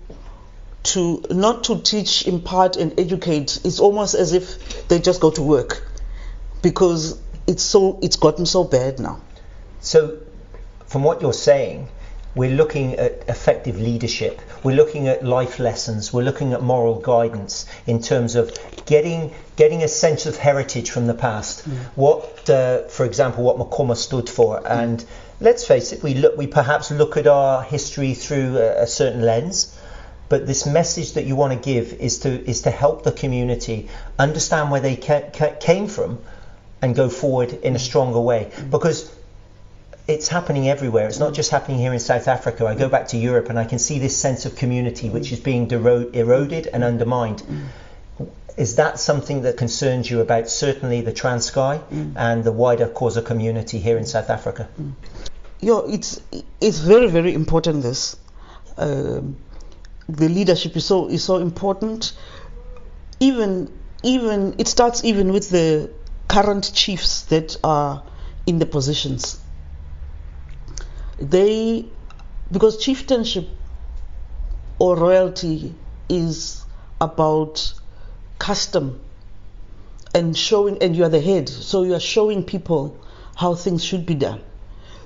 to 0.83 1.23
not 1.29 1.65
to 1.65 1.79
teach, 1.81 2.27
impart, 2.27 2.75
and 2.77 2.99
educate. 2.99 3.59
It's 3.63 3.79
almost 3.79 4.15
as 4.15 4.33
if 4.33 4.87
they 4.87 4.99
just 4.99 5.21
go 5.21 5.31
to 5.31 5.41
work 5.41 5.87
because 6.61 7.19
it's 7.47 7.63
so 7.63 7.99
it's 8.01 8.15
gotten 8.15 8.45
so 8.45 8.63
bad 8.63 8.99
now. 8.99 9.21
So, 9.79 10.19
from 10.87 11.03
what 11.03 11.21
you're 11.21 11.33
saying, 11.33 11.87
we're 12.33 12.55
looking 12.55 12.95
at 12.95 13.27
effective 13.27 13.79
leadership. 13.79 14.41
We're 14.63 14.75
looking 14.75 15.07
at 15.07 15.23
life 15.23 15.59
lessons. 15.59 16.13
We're 16.13 16.23
looking 16.23 16.53
at 16.53 16.61
moral 16.61 16.99
guidance 16.99 17.65
in 17.85 18.01
terms 18.01 18.35
of 18.35 18.57
getting 18.85 19.33
getting 19.57 19.83
a 19.83 19.87
sense 19.87 20.25
of 20.25 20.37
heritage 20.37 20.91
from 20.91 21.07
the 21.07 21.13
past. 21.13 21.69
Mm. 21.69 21.77
What, 21.95 22.49
uh, 22.49 22.83
for 22.87 23.05
example, 23.05 23.43
what 23.43 23.57
Maqoma 23.57 23.97
stood 23.97 24.29
for, 24.29 24.65
and 24.65 25.03
let's 25.39 25.65
face 25.65 25.91
it, 25.91 26.03
we 26.03 26.13
look 26.13 26.37
we 26.37 26.47
perhaps 26.47 26.91
look 26.91 27.17
at 27.17 27.27
our 27.27 27.63
history 27.63 28.13
through 28.13 28.57
a, 28.57 28.83
a 28.83 28.87
certain 28.87 29.21
lens. 29.21 29.77
But 30.29 30.47
this 30.47 30.65
message 30.65 31.13
that 31.13 31.25
you 31.25 31.35
want 31.35 31.51
to 31.51 31.59
give 31.59 31.91
is 31.93 32.19
to 32.19 32.29
is 32.49 32.61
to 32.61 32.71
help 32.71 33.03
the 33.03 33.11
community 33.11 33.89
understand 34.17 34.71
where 34.71 34.79
they 34.79 34.95
ca- 34.95 35.29
ca- 35.33 35.55
came 35.59 35.87
from, 35.87 36.19
and 36.81 36.95
go 36.95 37.09
forward 37.09 37.51
in 37.51 37.75
a 37.75 37.79
stronger 37.79 38.19
way 38.19 38.51
because 38.69 39.13
it's 40.07 40.27
happening 40.27 40.67
everywhere. 40.67 41.07
It's 41.07 41.19
not 41.19 41.33
just 41.33 41.51
happening 41.51 41.79
here 41.79 41.93
in 41.93 41.99
South 41.99 42.27
Africa. 42.27 42.65
I 42.65 42.75
go 42.75 42.89
back 42.89 43.07
to 43.09 43.17
Europe 43.17 43.49
and 43.49 43.59
I 43.59 43.65
can 43.65 43.79
see 43.79 43.99
this 43.99 44.15
sense 44.17 44.45
of 44.45 44.55
community 44.55 45.09
which 45.09 45.31
is 45.31 45.39
being 45.39 45.69
eroded 45.71 46.67
and 46.67 46.83
undermined. 46.83 47.43
Is 48.57 48.75
that 48.75 48.99
something 48.99 49.43
that 49.43 49.57
concerns 49.57 50.09
you 50.09 50.19
about 50.19 50.49
certainly 50.49 51.01
the 51.01 51.13
Transkei 51.13 51.81
mm. 51.81 52.13
and 52.15 52.43
the 52.43 52.51
wider 52.51 52.87
Xhosa 52.87 53.25
community 53.25 53.79
here 53.79 53.97
in 53.97 54.05
South 54.05 54.29
Africa? 54.29 54.67
Mm. 54.79 55.93
It's 55.93 56.19
it's 56.59 56.79
very 56.79 57.07
very 57.07 57.33
important. 57.33 57.83
This 57.83 58.17
um, 58.77 59.37
the 60.09 60.27
leadership 60.27 60.75
is 60.75 60.85
so 60.85 61.07
is 61.07 61.23
so 61.23 61.37
important. 61.37 62.13
Even 63.19 63.71
even 64.03 64.55
it 64.57 64.67
starts 64.67 65.05
even 65.05 65.31
with 65.31 65.49
the 65.49 65.89
current 66.27 66.71
chiefs 66.73 67.23
that 67.23 67.57
are 67.63 68.03
in 68.45 68.59
the 68.59 68.65
positions. 68.65 69.40
They, 71.21 71.85
because 72.51 72.83
chieftainship 72.83 73.47
or 74.79 74.97
royalty 74.97 75.75
is 76.09 76.65
about 76.99 77.73
custom 78.39 78.99
and 80.15 80.35
showing, 80.35 80.81
and 80.81 80.95
you 80.95 81.03
are 81.03 81.09
the 81.09 81.21
head, 81.21 81.47
so 81.47 81.83
you 81.83 81.93
are 81.93 81.99
showing 81.99 82.43
people 82.43 82.97
how 83.35 83.53
things 83.53 83.83
should 83.83 84.05
be 84.05 84.15
done. 84.15 84.41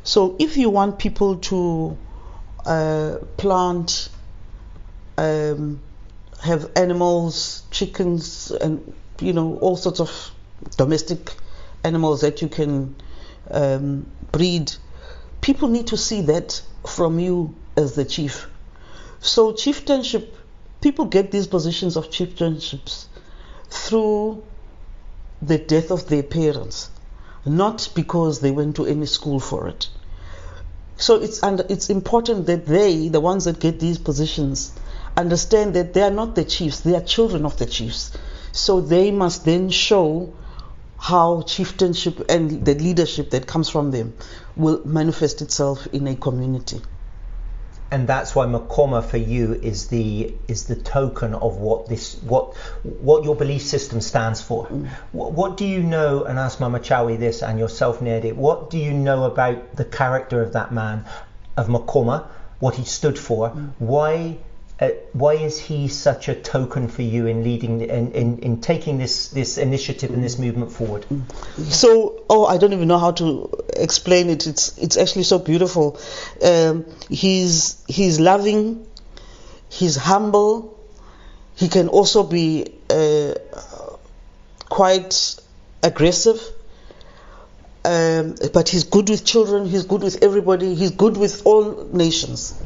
So 0.03 0.36
if 0.39 0.55
you 0.55 0.69
want 0.69 1.00
people 1.00 1.38
to 1.38 1.98
uh, 2.65 3.17
plant, 3.38 4.10
um, 5.17 5.81
have 6.41 6.72
animals, 6.75 7.63
chickens, 7.72 8.51
and 8.51 8.93
you 9.19 9.34
know 9.34 9.57
all 9.57 9.75
sorts 9.75 10.00
of 10.00 10.31
domestic 10.77 11.34
animals 11.84 12.22
that 12.22 12.41
you 12.41 12.48
can 12.48 12.95
um, 13.51 14.05
breed, 14.31 14.72
people 15.45 15.67
need 15.69 15.85
to 15.85 15.95
see 15.95 16.21
that 16.21 16.59
from 16.87 17.19
you 17.19 17.53
as 17.77 17.93
the 17.93 18.03
chief. 18.03 18.49
So, 19.19 19.53
chieftainship, 19.53 20.35
people 20.81 21.05
get 21.05 21.29
these 21.29 21.45
positions 21.45 21.95
of 21.97 22.09
chieftainships 22.09 23.05
through 23.69 24.43
the 25.43 25.59
death 25.59 25.91
of 25.91 26.07
their 26.07 26.23
parents, 26.23 26.89
not 27.45 27.89
because 27.93 28.39
they 28.39 28.49
went 28.49 28.75
to 28.77 28.87
any 28.87 29.05
school 29.05 29.39
for 29.39 29.67
it. 29.67 29.87
So 30.97 31.21
it's 31.21 31.43
and 31.43 31.59
it's 31.69 31.91
important 31.91 32.47
that 32.47 32.65
they, 32.65 33.09
the 33.09 33.19
ones 33.19 33.45
that 33.45 33.59
get 33.59 33.79
these 33.79 33.99
positions, 33.99 34.71
understand 35.15 35.75
that 35.75 35.93
they 35.93 36.01
are 36.01 36.17
not 36.21 36.33
the 36.33 36.45
chiefs; 36.45 36.79
they 36.79 36.95
are 36.95 37.01
children 37.01 37.45
of 37.45 37.57
the 37.57 37.67
chiefs. 37.67 38.17
So 38.51 38.81
they 38.81 39.11
must 39.11 39.45
then 39.45 39.69
show 39.69 40.33
how 41.05 41.43
chieftainship 41.43 42.31
and 42.31 42.65
the 42.65 42.74
leadership 42.74 43.29
that 43.29 43.45
comes 43.45 43.69
from 43.69 43.91
them 43.91 44.12
will 44.55 44.81
manifest 44.85 45.39
itself 45.43 45.85
in 45.93 46.07
a 46.07 46.15
community. 46.15 46.81
And 47.91 48.07
that's 48.07 48.33
why 48.33 48.47
Maqoma 48.47 49.05
for 49.05 49.17
you 49.17 49.53
is 49.53 49.88
the 49.89 50.33
is 50.47 50.65
the 50.65 50.75
token 50.75 51.35
of 51.35 51.57
what 51.57 51.88
this 51.88 52.15
what 52.24 52.55
what 52.81 53.24
your 53.24 53.35
belief 53.35 53.62
system 53.62 54.01
stands 54.01 54.41
for. 54.41 54.65
Mm. 54.65 54.88
What, 55.12 55.33
what, 55.33 55.57
do 55.57 55.65
you 55.65 55.83
know? 55.83 56.24
And 56.24 56.39
ask 56.39 56.59
Mama 56.59 56.79
Chawi 56.79 57.19
this 57.19 57.43
and 57.43 57.59
yourself, 57.59 58.00
Nedi. 58.00 58.33
What 58.33 58.71
do 58.71 58.79
you 58.79 58.91
know 58.91 59.25
about 59.25 59.75
the 59.75 59.85
character 59.85 60.41
of 60.41 60.53
that 60.53 60.74
man, 60.74 61.05
of 61.55 61.67
Maqoma? 61.67 62.25
What 62.59 62.74
he 62.74 62.83
stood 62.83 63.19
for? 63.19 63.51
Mm. 63.51 63.74
Why 63.77 64.38
uh, 64.79 64.89
why 65.13 65.34
is 65.34 65.58
he 65.58 65.88
such 65.88 66.27
a 66.27 66.36
token 66.36 66.89
for 66.89 67.01
you 67.01 67.27
in 67.27 67.44
leading 67.44 67.82
in, 67.82 68.12
in, 68.12 68.39
in 68.39 68.62
taking 68.62 68.98
this 68.98 69.29
this 69.29 69.58
initiative 69.58 70.12
and 70.12 70.22
this 70.22 70.38
movement 70.38 70.72
forward? 70.72 71.05
So, 71.70 72.24
oh, 72.29 72.46
I 72.46 72.58
don't 72.58 72.74
even 72.74 72.88
know 72.88 72.98
how 72.98 73.12
to 73.12 73.50
explain 73.74 74.29
it. 74.29 74.48
It's 74.48 74.77
it's 74.77 74.98
actually 74.98 75.24
so 75.24 75.39
beautiful. 75.39 75.98
Um, 76.44 76.86
he's 77.10 77.84
he's 77.88 78.20
loving, 78.20 78.86
he's 79.70 79.96
humble. 79.96 80.77
He 81.55 81.70
can 81.70 81.88
also 81.88 82.24
be 82.24 82.74
uh, 82.89 83.36
quite 84.67 85.39
aggressive 85.82 86.41
um, 87.85 88.35
but 88.51 88.67
he's 88.67 88.83
good 88.83 89.09
with 89.09 89.23
children, 89.23 89.67
he's 89.67 89.85
good 89.85 90.01
with 90.01 90.23
everybody, 90.23 90.73
he's 90.73 90.91
good 90.91 91.17
with 91.17 91.45
all 91.45 91.87
nations. 91.93 92.59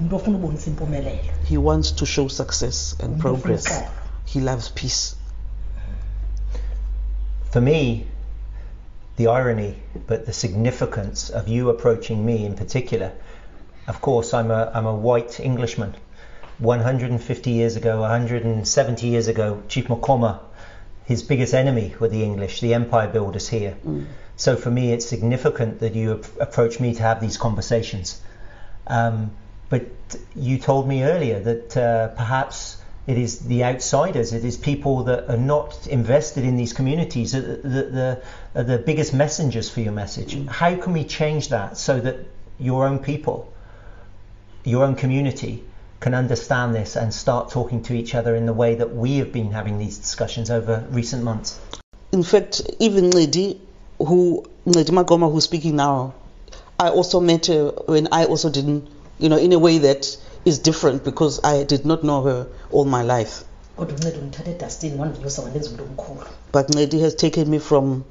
He 1.45 1.57
wants 1.57 1.91
to 1.91 2.05
show 2.05 2.29
success 2.29 2.95
and 2.99 3.19
progress. 3.19 3.67
He 4.25 4.39
loves 4.39 4.69
peace. 4.69 5.15
For 7.51 7.59
me, 7.59 8.07
the 9.17 9.27
irony, 9.27 9.75
but 10.07 10.25
the 10.25 10.33
significance 10.33 11.29
of 11.29 11.49
you 11.49 11.69
approaching 11.69 12.25
me 12.25 12.45
in 12.45 12.55
particular, 12.55 13.11
of 13.87 13.99
course, 13.99 14.33
I'm 14.33 14.51
a, 14.51 14.71
I'm 14.73 14.85
a 14.85 14.95
white 14.95 15.39
Englishman. 15.39 15.95
150 16.59 17.51
years 17.51 17.75
ago, 17.75 18.01
170 18.01 19.07
years 19.07 19.27
ago, 19.27 19.63
Chief 19.67 19.87
Maqoma, 19.87 20.39
his 21.05 21.23
biggest 21.23 21.53
enemy 21.53 21.95
were 21.99 22.07
the 22.07 22.23
English, 22.23 22.61
the 22.61 22.73
empire 22.73 23.07
builders 23.07 23.49
here. 23.49 23.75
Mm. 23.85 24.05
So 24.39 24.55
for 24.55 24.71
me, 24.71 24.93
it's 24.93 25.05
significant 25.05 25.81
that 25.81 25.95
you 25.95 26.21
approach 26.39 26.79
me 26.79 26.95
to 26.95 27.03
have 27.03 27.19
these 27.19 27.35
conversations. 27.35 28.21
Um, 28.87 29.31
but 29.67 29.87
you 30.33 30.57
told 30.57 30.87
me 30.87 31.03
earlier 31.03 31.41
that 31.41 31.75
uh, 31.75 32.07
perhaps 32.15 32.77
it 33.05 33.17
is 33.17 33.39
the 33.39 33.65
outsiders, 33.65 34.31
it 34.31 34.45
is 34.45 34.55
people 34.55 35.03
that 35.03 35.29
are 35.29 35.43
not 35.55 35.87
invested 35.87 36.45
in 36.45 36.55
these 36.55 36.71
communities 36.71 37.33
that 37.33 37.63
the, 37.63 38.21
the, 38.53 38.63
the 38.63 38.77
biggest 38.77 39.13
messengers 39.13 39.69
for 39.69 39.81
your 39.81 39.91
message. 39.91 40.47
How 40.47 40.73
can 40.73 40.93
we 40.93 41.03
change 41.03 41.49
that 41.49 41.77
so 41.77 41.99
that 41.99 42.19
your 42.57 42.87
own 42.87 42.99
people, 42.99 43.51
your 44.63 44.85
own 44.85 44.95
community, 44.95 45.65
can 45.99 46.13
understand 46.13 46.73
this 46.73 46.95
and 46.95 47.13
start 47.13 47.51
talking 47.51 47.83
to 47.83 47.93
each 47.93 48.15
other 48.15 48.37
in 48.37 48.45
the 48.45 48.53
way 48.53 48.75
that 48.75 48.95
we 48.95 49.17
have 49.17 49.33
been 49.33 49.51
having 49.51 49.79
these 49.79 49.97
discussions 49.97 50.49
over 50.49 50.87
recent 50.91 51.25
months? 51.25 51.59
in 52.11 52.23
fact, 52.23 52.61
even 52.79 53.11
Lady, 53.11 53.61
who 53.99 54.45
Lady 54.65 54.91
Maqoma, 54.91 55.31
who's 55.31 55.43
speaking 55.43 55.75
now, 55.75 56.13
I 56.79 56.89
also 56.89 57.19
met 57.19 57.47
her 57.47 57.71
when 57.87 58.07
I 58.11 58.25
also 58.25 58.49
didn't, 58.49 58.87
you 59.19 59.29
know, 59.29 59.37
in 59.37 59.51
a 59.53 59.59
way 59.59 59.77
that 59.79 60.17
is 60.45 60.59
different 60.59 61.03
because 61.03 61.39
I 61.43 61.63
did 61.63 61.85
not 61.85 62.03
know 62.03 62.23
her 62.23 62.47
all 62.71 62.85
my 62.85 63.03
life. 63.03 63.43
kodwa 63.77 63.95
uncedo 63.95 64.19
undithatha 64.19 64.51
edustini 64.51 64.99
wandinyusa 64.99 65.41
wandenza 65.41 65.69
umntu 65.69 65.83
omkhulu 65.83 66.25
But 66.51 66.75
Lady 66.75 66.99
has 66.99 67.15
taken 67.15 67.49
me 67.49 67.59
from 67.59 68.03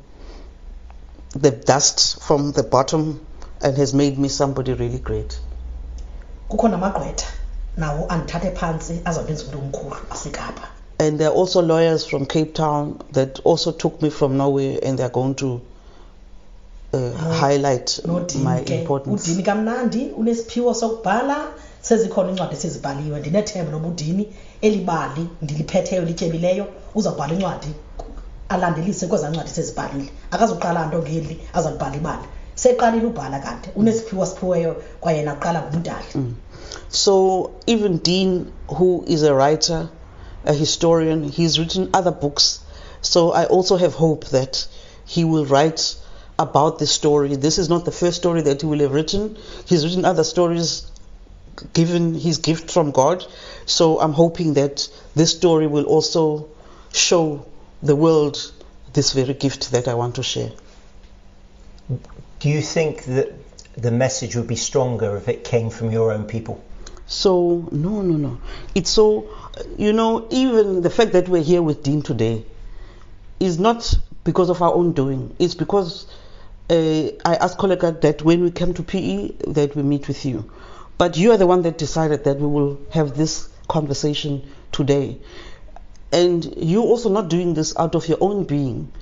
the 1.41 1.51
dust, 1.51 2.21
from 2.21 2.53
the 2.53 2.63
bottom, 2.63 3.21
and 3.63 3.77
has 3.77 3.95
made 3.95 4.19
me 4.19 4.29
somebody 4.29 4.73
really 4.73 4.99
great. 4.99 5.41
kukho 6.49 6.69
namagqwetha 6.69 7.27
nawo 7.77 8.07
andithathe 8.09 8.51
phantsi 8.51 9.01
azawundenza 9.05 9.45
umntu 9.45 9.59
omkhulu 9.59 9.97
asekapa 10.11 10.69
And 11.01 11.19
there 11.19 11.29
are 11.29 11.37
also 11.37 11.63
lawyers 11.63 12.05
from 12.07 12.27
Cape 12.27 12.53
Town 12.55 12.99
that 13.13 13.41
also 13.45 13.73
took 13.73 14.03
me 14.03 14.11
from 14.11 14.37
nowhere 14.37 14.79
and 14.83 14.99
they're 14.99 15.09
going 15.21 15.35
to 15.35 15.61
uh, 16.93 17.13
highlight 17.41 18.01
my 18.35 18.59
importance. 18.61 19.29
udini 19.29 19.43
kamnandi 19.43 20.11
unesiphiwo 20.17 20.75
sokubhala 20.75 21.37
sezikhona 21.81 22.33
esezibhaliwe 22.53 23.21
ndinethemba 23.21 23.73
loba 23.73 23.89
udini 23.89 24.29
eli 24.61 24.81
bali 24.81 25.29
ndiliphetheyo 25.43 26.05
lityebileyo 26.05 26.67
uzawubhala 26.95 27.35
incwadi 27.35 27.73
alandelise 28.49 29.07
kwezaa 29.07 29.31
ncwadi 29.31 29.51
sezibhalile. 29.51 30.11
Akazuqala 30.31 30.87
nto 30.87 30.99
ngeli 30.99 31.41
ibali. 31.97 32.27
Seqalile 32.55 33.07
ubhala 33.07 33.39
kanti 33.39 33.69
unesiphiwo 33.77 34.27
kwayena 35.01 35.37
ngumdali 35.71 36.35
So 36.89 37.51
even 37.67 37.99
Dean, 37.99 38.53
who 38.69 39.05
is 39.07 39.23
a 39.23 39.35
writer, 39.35 39.89
a 40.45 40.53
historian, 40.53 41.23
he's 41.25 41.59
written 41.59 41.89
other 41.93 42.11
books. 42.11 42.61
So 43.01 43.33
I 43.33 43.45
also 43.45 43.77
have 43.77 43.95
hope 43.95 44.25
that 44.27 44.67
he 45.05 45.25
will 45.25 45.45
write 45.45 45.97
about 46.39 46.79
this 46.79 46.91
story. 46.91 47.37
This 47.37 47.59
is 47.59 47.69
not 47.69 47.85
the 47.85 47.93
first 47.93 48.19
story 48.19 48.43
that 48.43 48.61
he 48.61 48.67
will 48.67 48.79
have 48.81 48.93
written. 48.93 49.37
He's 49.67 49.85
written 49.85 50.05
other 50.05 50.25
stories 50.25 50.91
given 51.73 52.15
his 52.15 52.39
gift 52.39 52.71
from 52.71 52.93
God. 52.93 53.27
So 53.67 54.01
I'm 54.01 54.13
hoping 54.13 54.55
that 54.55 54.89
this 55.15 55.33
story 55.33 55.67
will 55.67 55.85
also 55.85 56.49
show 56.93 57.47
the 57.83 57.97
world 57.97 58.53
this 58.93 59.13
very 59.13 59.35
gift 59.35 59.73
that 59.73 59.89
I 59.89 59.95
want 59.95 60.17
to 60.17 60.23
share. 60.23 60.51
Do 62.41 62.49
you 62.49 62.63
think 62.63 63.05
that 63.05 63.33
the 63.77 63.91
message 63.91 64.37
would 64.37 64.47
be 64.47 64.57
stronger 64.57 65.17
if 65.17 65.29
it 65.29 65.45
came 65.45 65.71
from 65.71 65.91
your 65.91 66.13
own 66.13 66.25
people? 66.25 66.63
So 67.07 67.69
no, 67.73 68.03
no, 68.03 68.17
no. 68.17 68.39
It's 68.75 68.91
so 68.91 69.29
you 69.77 69.93
know 69.93 70.29
even 70.31 70.83
the 70.83 70.91
fact 70.91 71.13
that 71.13 71.29
we're 71.29 71.43
here 71.43 71.63
with 71.63 71.83
Dean 71.83 72.03
today 72.03 72.45
is 73.41 73.59
not 73.59 73.95
because 74.25 74.51
of 74.51 74.61
our 74.63 74.75
own 74.75 74.93
doing. 74.93 75.35
It's 75.39 75.55
because 75.55 76.07
uh, 76.71 77.09
I 77.25 77.37
asked 77.37 77.59
Koleka 77.59 78.01
that 78.01 78.23
when 78.23 78.43
we 78.43 78.51
come 78.51 78.75
to 78.75 78.83
PE 78.83 79.33
that 79.49 79.75
we 79.75 79.83
meet 79.83 80.09
with 80.09 80.25
you, 80.25 80.51
but 80.99 81.17
you 81.17 81.33
are 81.33 81.37
the 81.37 81.47
one 81.47 81.63
that 81.63 81.79
decided 81.79 82.25
that 82.25 82.39
we 82.39 82.47
will 82.47 82.79
have 82.91 83.17
this 83.17 83.49
conversation 83.69 84.43
today, 84.73 85.19
and 86.13 86.45
you 86.57 86.83
also 86.83 87.09
not 87.09 87.29
doing 87.29 87.55
this 87.55 87.77
out 87.77 87.95
of 87.95 88.09
your 88.09 88.19
own 88.21 88.45
being. 88.45 88.93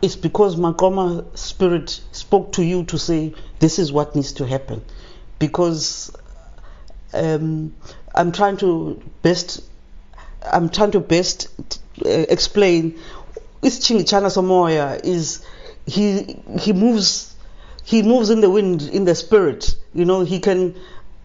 It's 0.00 0.16
because 0.16 0.56
Maqoma 0.56 1.36
spirit 1.38 2.00
spoke 2.12 2.52
to 2.52 2.64
you 2.64 2.84
to 2.84 2.98
say 2.98 3.34
this 3.60 3.78
is 3.78 3.92
what 3.92 4.16
needs 4.16 4.32
to 4.34 4.46
happen, 4.46 4.84
because 5.38 6.10
um, 7.14 7.74
I'm 8.14 8.32
trying 8.32 8.56
to 8.58 9.00
best 9.22 9.62
I'm 10.50 10.68
trying 10.70 10.90
to 10.92 11.00
best 11.00 11.48
uh, 12.04 12.08
explain 12.08 12.98
Ischingichana 13.62 14.28
Samoya 14.28 15.04
is 15.04 15.44
he 15.86 16.36
he 16.60 16.72
moves 16.72 17.34
he 17.84 18.02
moves 18.02 18.30
in 18.30 18.40
the 18.40 18.50
wind 18.50 18.82
in 18.82 19.04
the 19.04 19.14
spirit 19.14 19.76
you 19.92 20.04
know 20.04 20.24
he 20.24 20.38
can 20.38 20.74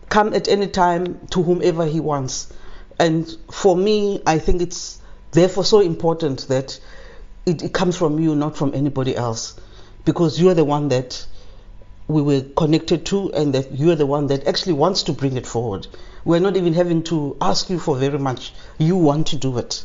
come 0.09 0.33
at 0.33 0.47
any 0.47 0.67
time 0.67 1.19
to 1.29 1.43
whomever 1.43 1.85
he 1.85 1.99
wants 1.99 2.51
and 2.99 3.37
for 3.51 3.75
me 3.75 4.21
I 4.25 4.39
think 4.39 4.61
it's 4.61 4.99
therefore 5.31 5.65
so 5.65 5.79
important 5.79 6.47
that 6.47 6.79
it, 7.45 7.63
it 7.63 7.73
comes 7.73 7.95
from 7.95 8.19
you 8.19 8.35
not 8.35 8.57
from 8.57 8.73
anybody 8.73 9.15
else 9.15 9.55
because 10.05 10.39
you 10.39 10.49
are 10.49 10.53
the 10.53 10.65
one 10.65 10.87
that 10.89 11.25
we 12.07 12.21
were 12.21 12.41
connected 12.55 13.05
to 13.07 13.31
and 13.33 13.53
that 13.53 13.71
you 13.73 13.91
are 13.91 13.95
the 13.95 14.05
one 14.05 14.27
that 14.27 14.47
actually 14.47 14.73
wants 14.73 15.03
to 15.03 15.11
bring 15.11 15.35
it 15.35 15.45
forward. 15.45 15.87
We're 16.23 16.39
not 16.39 16.55
even 16.55 16.73
having 16.73 17.03
to 17.03 17.35
ask 17.41 17.69
you 17.69 17.79
for 17.79 17.97
very 17.97 18.17
much. 18.17 18.53
You 18.77 18.95
want 18.95 19.27
to 19.27 19.35
do 19.35 19.57
it. 19.57 19.83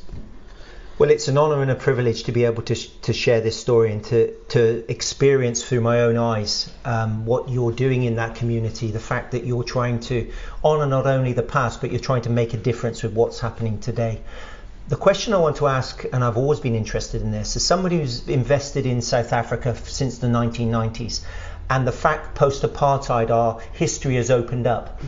Well, 0.98 1.08
it's 1.10 1.26
an 1.26 1.38
honour 1.38 1.62
and 1.62 1.70
a 1.70 1.74
privilege 1.74 2.24
to 2.24 2.32
be 2.32 2.44
able 2.44 2.62
to, 2.64 2.74
sh- 2.74 2.90
to 3.02 3.14
share 3.14 3.40
this 3.40 3.58
story 3.58 3.92
and 3.92 4.04
to, 4.04 4.34
to 4.50 4.84
experience 4.90 5.64
through 5.64 5.80
my 5.80 6.02
own 6.02 6.18
eyes 6.18 6.70
um, 6.84 7.24
what 7.24 7.48
you're 7.48 7.72
doing 7.72 8.02
in 8.02 8.16
that 8.16 8.34
community. 8.34 8.90
The 8.90 9.00
fact 9.00 9.32
that 9.32 9.44
you're 9.44 9.64
trying 9.64 10.00
to 10.00 10.30
honour 10.62 10.84
not 10.84 11.06
only 11.06 11.32
the 11.32 11.42
past, 11.42 11.80
but 11.80 11.92
you're 11.92 12.00
trying 12.00 12.22
to 12.22 12.30
make 12.30 12.52
a 12.52 12.58
difference 12.58 13.02
with 13.02 13.14
what's 13.14 13.40
happening 13.40 13.80
today. 13.80 14.20
The 14.88 14.96
question 14.96 15.32
I 15.32 15.38
want 15.38 15.56
to 15.56 15.66
ask, 15.66 16.04
and 16.12 16.22
I've 16.22 16.36
always 16.36 16.60
been 16.60 16.74
interested 16.74 17.22
in 17.22 17.30
this, 17.30 17.56
is 17.56 17.64
somebody 17.64 17.98
who's 17.98 18.28
invested 18.28 18.84
in 18.84 19.00
South 19.00 19.32
Africa 19.32 19.74
since 19.74 20.18
the 20.18 20.26
1990s, 20.26 21.24
and 21.70 21.86
the 21.86 21.92
fact 21.92 22.34
post 22.34 22.64
apartheid 22.64 23.30
our 23.30 23.60
history 23.72 24.16
has 24.16 24.30
opened 24.30 24.66
up. 24.66 25.00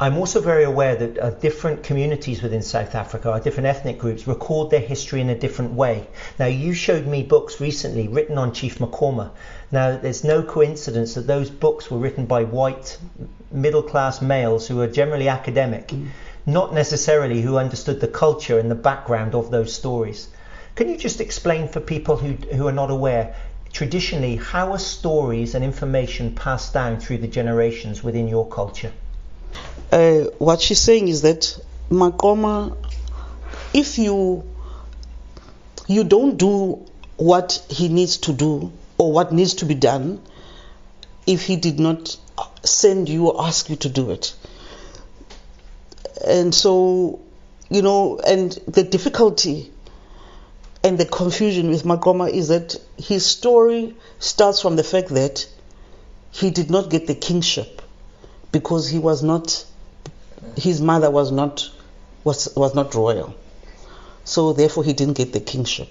I'm 0.00 0.16
also 0.16 0.40
very 0.40 0.62
aware 0.62 0.94
that 0.94 1.18
uh, 1.18 1.30
different 1.30 1.82
communities 1.82 2.40
within 2.40 2.62
South 2.62 2.94
Africa, 2.94 3.32
or 3.32 3.40
different 3.40 3.66
ethnic 3.66 3.98
groups, 3.98 4.28
record 4.28 4.70
their 4.70 4.78
history 4.78 5.20
in 5.20 5.28
a 5.28 5.34
different 5.34 5.72
way. 5.72 6.06
Now, 6.38 6.46
you 6.46 6.72
showed 6.72 7.04
me 7.08 7.24
books 7.24 7.60
recently 7.60 8.06
written 8.06 8.38
on 8.38 8.52
Chief 8.52 8.78
Maqoma. 8.78 9.30
Now, 9.72 9.96
there's 9.96 10.22
no 10.22 10.44
coincidence 10.44 11.14
that 11.14 11.26
those 11.26 11.50
books 11.50 11.90
were 11.90 11.98
written 11.98 12.26
by 12.26 12.44
white, 12.44 12.96
middle 13.50 13.82
class 13.82 14.22
males 14.22 14.68
who 14.68 14.80
are 14.80 14.86
generally 14.86 15.28
academic, 15.28 15.92
not 16.46 16.72
necessarily 16.72 17.42
who 17.42 17.58
understood 17.58 18.00
the 18.00 18.06
culture 18.06 18.60
and 18.60 18.70
the 18.70 18.76
background 18.76 19.34
of 19.34 19.50
those 19.50 19.74
stories. 19.74 20.28
Can 20.76 20.88
you 20.88 20.96
just 20.96 21.20
explain 21.20 21.66
for 21.66 21.80
people 21.80 22.16
who, 22.16 22.34
who 22.54 22.68
are 22.68 22.72
not 22.72 22.92
aware, 22.92 23.34
traditionally, 23.72 24.36
how 24.36 24.70
are 24.70 24.78
stories 24.78 25.56
and 25.56 25.64
information 25.64 26.36
passed 26.36 26.72
down 26.72 27.00
through 27.00 27.18
the 27.18 27.26
generations 27.26 28.04
within 28.04 28.28
your 28.28 28.46
culture? 28.46 28.92
Uh, 29.90 30.24
what 30.38 30.60
she's 30.60 30.80
saying 30.80 31.08
is 31.08 31.22
that 31.22 31.58
Maqoma, 31.90 32.76
if 33.72 33.98
you 33.98 34.44
you 35.86 36.04
don't 36.04 36.36
do 36.36 36.84
what 37.16 37.64
he 37.70 37.88
needs 37.88 38.18
to 38.18 38.32
do 38.32 38.70
or 38.98 39.12
what 39.12 39.32
needs 39.32 39.54
to 39.54 39.64
be 39.64 39.74
done, 39.74 40.20
if 41.26 41.46
he 41.46 41.56
did 41.56 41.80
not 41.80 42.16
send 42.62 43.08
you 43.08 43.28
or 43.28 43.46
ask 43.46 43.70
you 43.70 43.76
to 43.76 43.88
do 43.88 44.10
it, 44.10 44.34
and 46.26 46.54
so 46.54 47.20
you 47.70 47.82
know, 47.82 48.18
and 48.18 48.52
the 48.66 48.82
difficulty 48.82 49.70
and 50.84 50.98
the 50.98 51.04
confusion 51.04 51.70
with 51.70 51.84
Maqoma 51.84 52.30
is 52.30 52.48
that 52.48 52.76
his 52.96 53.24
story 53.26 53.96
starts 54.18 54.60
from 54.60 54.76
the 54.76 54.84
fact 54.84 55.08
that 55.08 55.46
he 56.30 56.50
did 56.50 56.70
not 56.70 56.90
get 56.90 57.06
the 57.06 57.14
kingship 57.14 57.82
because 58.52 58.88
he 58.88 58.98
was 58.98 59.22
not 59.22 59.64
his 60.56 60.80
mother 60.80 61.10
was 61.10 61.30
not 61.30 61.70
was 62.24 62.48
was 62.56 62.74
not 62.74 62.94
royal. 62.94 63.34
So 64.24 64.52
therefore 64.52 64.84
he 64.84 64.92
didn't 64.92 65.16
get 65.16 65.32
the 65.32 65.40
kingship. 65.40 65.88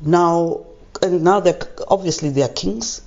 Now 0.00 0.66
and 1.02 1.22
now 1.22 1.40
that 1.40 1.68
obviously 1.88 2.30
they 2.30 2.42
are 2.42 2.48
kings 2.48 3.02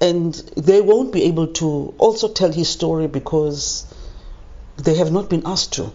and 0.00 0.34
they 0.56 0.80
won't 0.80 1.12
be 1.12 1.24
able 1.24 1.48
to 1.48 1.94
also 1.98 2.28
tell 2.28 2.50
his 2.50 2.68
story 2.68 3.06
because 3.06 3.86
they 4.78 4.94
have 4.94 5.12
not 5.12 5.28
been 5.28 5.42
asked 5.44 5.74
to. 5.74 5.92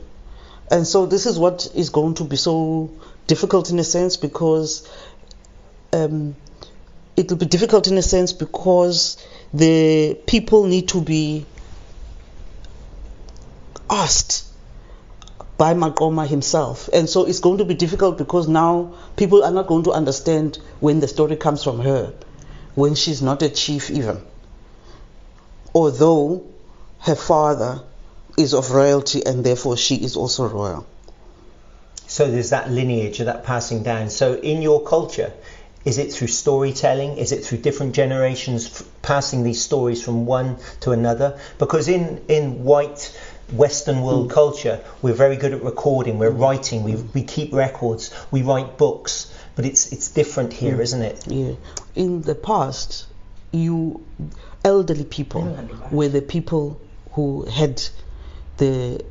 And 0.70 0.86
so 0.86 1.06
this 1.06 1.26
is 1.26 1.40
what 1.40 1.68
is 1.74 1.90
going 1.90 2.16
to 2.16 2.24
be 2.24 2.36
so 2.36 2.92
difficult 3.28 3.72
in 3.72 3.80
a 3.80 3.84
sense 3.84 4.18
because 4.18 4.88
um, 5.92 6.36
it 7.18 7.30
will 7.30 7.38
be 7.38 7.46
difficult 7.46 7.88
in 7.88 7.98
a 7.98 8.02
sense 8.02 8.34
because 8.34 9.18
the 9.54 10.18
people 10.28 10.66
need 10.66 10.90
to 10.90 11.02
be 11.02 11.46
asked 13.90 14.46
by 15.58 15.74
Maqoma 15.74 16.28
himself. 16.28 16.90
And 16.92 17.10
so 17.10 17.26
it's 17.26 17.40
going 17.40 17.60
to 17.60 17.66
be 17.66 17.74
difficult 17.76 18.18
because 18.18 18.48
now 18.48 18.94
people 19.16 19.44
are 19.44 19.52
not 19.52 19.68
going 19.68 19.84
to 19.86 19.92
understand 19.92 20.58
when 20.80 21.00
the 21.00 21.08
story 21.08 21.36
comes 21.36 21.64
from 21.64 21.80
her, 21.80 22.14
when 22.76 22.96
she's 22.96 23.22
not 23.22 23.42
a 23.42 23.50
chief 23.50 23.90
even. 23.90 24.22
Although 25.74 26.46
her 27.00 27.16
father 27.16 27.84
is 28.38 28.54
of 28.54 28.72
royalty 28.72 29.26
and 29.26 29.46
therefore 29.46 29.78
she 29.78 29.96
is 29.96 30.16
also 30.18 30.48
royal. 30.48 30.86
So 32.08 32.30
there's 32.30 32.52
that 32.52 32.70
lineage 32.70 33.20
of 33.20 33.26
that 33.28 33.44
passing 33.44 33.84
down. 33.84 34.10
So 34.10 34.36
in 34.36 34.62
your 34.62 34.84
culture, 34.84 35.34
is 35.86 36.00
it 36.00 36.12
through 36.12 36.28
storytelling? 36.28 37.18
Is 37.18 37.32
it 37.32 37.46
through 37.46 37.60
different 37.60 37.94
generations 37.94 38.66
f- 38.66 38.88
passing 39.04 39.44
these 39.44 39.62
stories 39.62 40.04
from 40.04 40.26
one 40.26 40.58
to 40.82 40.92
another? 40.92 41.40
Because 41.60 41.88
in, 41.88 42.24
in 42.28 42.64
white 42.64 43.16
Western 43.54 44.02
world 44.02 44.30
mm. 44.30 44.34
culture, 44.34 44.82
we're 45.04 45.14
very 45.14 45.38
good 45.38 45.54
at 45.54 45.64
recording, 45.64 46.18
we're 46.18 46.32
writing, 46.32 46.84
we, 46.84 46.96
we 46.96 47.22
keep 47.22 47.54
records, 47.54 48.12
we 48.32 48.42
write 48.42 48.78
books, 48.80 49.32
but 49.56 49.66
it's 49.66 49.92
it's 49.94 50.10
different 50.10 50.52
here, 50.52 50.78
mm. 50.78 50.82
isn't 50.82 51.02
it? 51.04 51.28
Yeah. 51.28 51.54
In 51.94 52.24
the 52.24 52.34
past, 52.34 53.06
you 53.52 54.04
elderly 54.64 55.06
people 55.06 55.44
were 55.92 56.10
the 56.10 56.24
people 56.24 56.82
who 57.12 57.46
had 57.46 57.82
the 58.58 59.06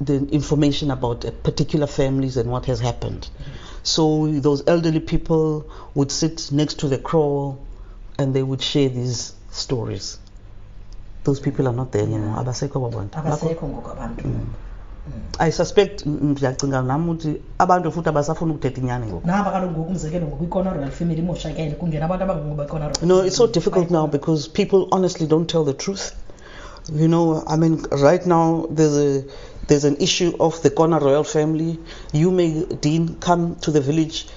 the 0.00 0.26
information 0.30 0.90
about 0.90 1.24
particular 1.44 1.86
families 1.86 2.36
and 2.36 2.50
what 2.50 2.66
has 2.66 2.80
happened. 2.80 3.28
Mm. 3.38 3.65
So 3.86 4.26
those 4.26 4.64
elderly 4.66 4.98
people 4.98 5.64
would 5.94 6.10
sit 6.10 6.50
next 6.50 6.80
to 6.80 6.88
the 6.88 6.98
crow 6.98 7.56
and 8.18 8.34
they 8.34 8.42
would 8.42 8.60
share 8.60 8.88
these 8.88 9.32
stories. 9.52 10.18
Those 11.22 11.38
people 11.38 11.68
are 11.68 11.72
not 11.72 11.92
there 11.92 12.02
anymore. 12.02 12.36
Abasekho 12.36 12.76
abo 12.76 13.08
abasekho 13.12 13.68
ngoku 13.68 13.90
abantu 13.90 14.24
mm. 14.24 14.34
Mm. 14.34 15.22
I 15.38 15.50
suspect 15.50 16.04
mm, 16.04 16.18
mm 16.22 16.30
ndiyacinga 16.30 16.82
nami 16.82 17.10
ukuthi 17.10 17.40
abantu 17.58 17.92
futhi 17.92 18.08
abasafuna 18.08 18.54
ukuthetha 18.54 18.80
inyani 18.80 19.06
ngoku. 19.06 19.26
naba 19.26 19.50
kaloku 19.50 19.72
ngoku 19.72 19.90
umzekelo 19.90 20.26
ngoku 20.26 20.44
ikona 20.44 20.72
royal 20.72 20.90
family 20.90 21.20
imoshakele 21.22 21.74
kungena 21.74 22.04
abantu 22.04 22.24
abangungoku 22.24 22.56
bekona 22.56 22.88
royal 22.88 23.06
No, 23.06 23.20
it's 23.20 23.36
so 23.36 23.46
difficult 23.46 23.90
now 23.90 24.06
because 24.08 24.48
people 24.48 24.88
honestly 24.90 25.26
don't 25.26 25.48
tell 25.48 25.64
the 25.64 25.74
truth. 25.74 26.12
You 26.92 27.08
know, 27.08 27.42
I 27.46 27.56
mean, 27.56 27.84
right 27.90 28.24
now 28.26 28.66
there's 28.70 28.96
a 28.96 29.24
there's 29.66 29.84
an 29.84 29.96
issue 29.96 30.34
of 30.38 30.62
the 30.62 30.70
Kona 30.70 30.98
royal 30.98 31.24
family. 31.24 31.78
You 32.12 32.30
may, 32.30 32.64
Dean, 32.64 33.16
come 33.16 33.56
to 33.56 33.70
the 33.70 33.80
village 33.80 34.28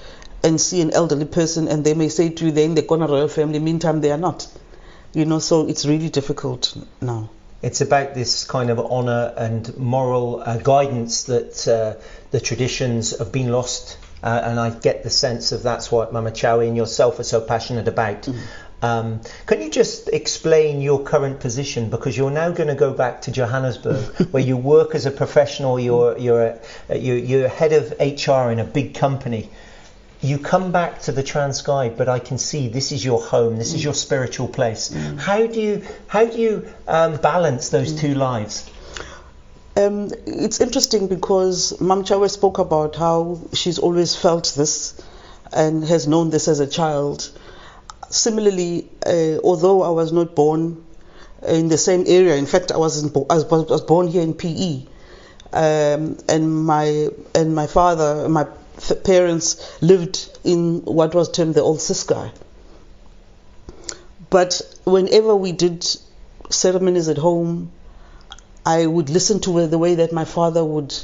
and 0.42 0.60
see 0.60 0.80
an 0.80 0.90
elderly 0.92 1.26
person, 1.26 1.68
and 1.68 1.84
they 1.84 1.94
may 1.94 2.08
say 2.08 2.30
to 2.30 2.46
you, 2.46 2.50
they're 2.50 2.64
in 2.64 2.74
the 2.74 2.82
Kona 2.82 3.06
royal 3.06 3.28
family. 3.28 3.58
Meantime, 3.58 4.00
they 4.00 4.10
are 4.10 4.18
not. 4.18 4.48
You 5.12 5.24
know, 5.24 5.38
so 5.38 5.68
it's 5.68 5.84
really 5.86 6.08
difficult 6.08 6.76
now. 7.00 7.30
It's 7.62 7.80
about 7.80 8.14
this 8.14 8.44
kind 8.44 8.70
of 8.70 8.78
honour 8.78 9.34
and 9.36 9.76
moral 9.76 10.42
uh, 10.42 10.56
guidance 10.58 11.24
that 11.24 11.68
uh, 11.68 12.00
the 12.30 12.40
traditions 12.40 13.18
have 13.18 13.32
been 13.32 13.52
lost, 13.52 13.98
uh, 14.22 14.40
and 14.44 14.58
I 14.58 14.70
get 14.70 15.02
the 15.02 15.10
sense 15.10 15.52
of 15.52 15.62
that's 15.62 15.92
what 15.92 16.12
Mama 16.12 16.30
Chowie 16.30 16.68
and 16.68 16.76
yourself 16.76 17.18
are 17.18 17.24
so 17.24 17.40
passionate 17.40 17.86
about. 17.86 18.28
Um, 18.82 19.20
can 19.44 19.60
you 19.60 19.70
just 19.70 20.08
explain 20.08 20.80
your 20.80 21.02
current 21.02 21.40
position 21.40 21.90
because 21.90 22.16
you're 22.16 22.30
now 22.30 22.50
going 22.50 22.68
to 22.68 22.74
go 22.74 22.94
back 22.94 23.22
to 23.22 23.32
Johannesburg 23.32 24.28
where 24.30 24.42
you 24.42 24.56
work 24.56 24.94
as 24.94 25.04
a 25.04 25.10
professional, 25.10 25.78
you're 25.78 26.16
you're 26.16 26.58
a, 26.88 26.96
you're, 26.96 27.18
you're 27.18 27.48
head 27.48 27.72
of 27.72 27.92
HR 28.00 28.50
in 28.50 28.58
a 28.58 28.64
big 28.64 28.94
company. 28.94 29.50
You 30.22 30.38
come 30.38 30.70
back 30.70 31.00
to 31.02 31.12
the 31.12 31.22
Transkei, 31.22 31.96
but 31.96 32.08
I 32.08 32.18
can 32.18 32.36
see 32.36 32.68
this 32.68 32.92
is 32.92 33.02
your 33.02 33.22
home, 33.22 33.56
this 33.56 33.72
is 33.72 33.82
your 33.82 33.94
spiritual 33.94 34.48
place. 34.48 34.92
How 35.18 35.46
do 35.46 35.60
you 35.60 35.82
how 36.08 36.26
do 36.26 36.38
you 36.38 36.68
um, 36.86 37.16
balance 37.16 37.70
those 37.70 37.98
two 37.98 38.14
lives? 38.14 38.70
Um, 39.76 40.10
it's 40.26 40.60
interesting 40.60 41.06
because 41.06 41.80
Mam 41.80 42.04
Chawe 42.04 42.28
spoke 42.28 42.58
about 42.58 42.96
how 42.96 43.40
she's 43.52 43.78
always 43.78 44.16
felt 44.16 44.52
this 44.56 45.00
and 45.52 45.84
has 45.84 46.06
known 46.06 46.30
this 46.30 46.48
as 46.48 46.60
a 46.60 46.66
child. 46.66 47.30
Similarly, 48.10 48.88
uh, 49.06 49.38
although 49.42 49.82
I 49.82 49.90
was 49.90 50.12
not 50.12 50.34
born 50.34 50.84
in 51.46 51.68
the 51.68 51.78
same 51.78 52.04
area, 52.06 52.34
in 52.36 52.46
fact, 52.46 52.72
I 52.72 52.76
was, 52.76 53.02
in, 53.02 53.10
I 53.30 53.34
was 53.34 53.82
born 53.82 54.08
here 54.08 54.22
in 54.22 54.34
PE, 54.34 54.82
um, 55.52 56.18
and 56.28 56.64
my 56.66 57.08
and 57.34 57.54
my 57.54 57.66
father, 57.66 58.28
my 58.28 58.46
parents 59.04 59.80
lived 59.80 60.28
in 60.44 60.80
what 60.84 61.14
was 61.14 61.30
termed 61.30 61.54
the 61.54 61.62
old 61.62 61.78
Ciskei. 61.78 62.30
But 64.28 64.60
whenever 64.84 65.34
we 65.34 65.52
did 65.52 65.86
ceremonies 66.50 67.08
at 67.08 67.18
home, 67.18 67.72
I 68.64 68.86
would 68.86 69.10
listen 69.10 69.40
to 69.40 69.66
the 69.66 69.78
way 69.78 69.96
that 69.96 70.12
my 70.12 70.24
father 70.24 70.64
would 70.64 70.94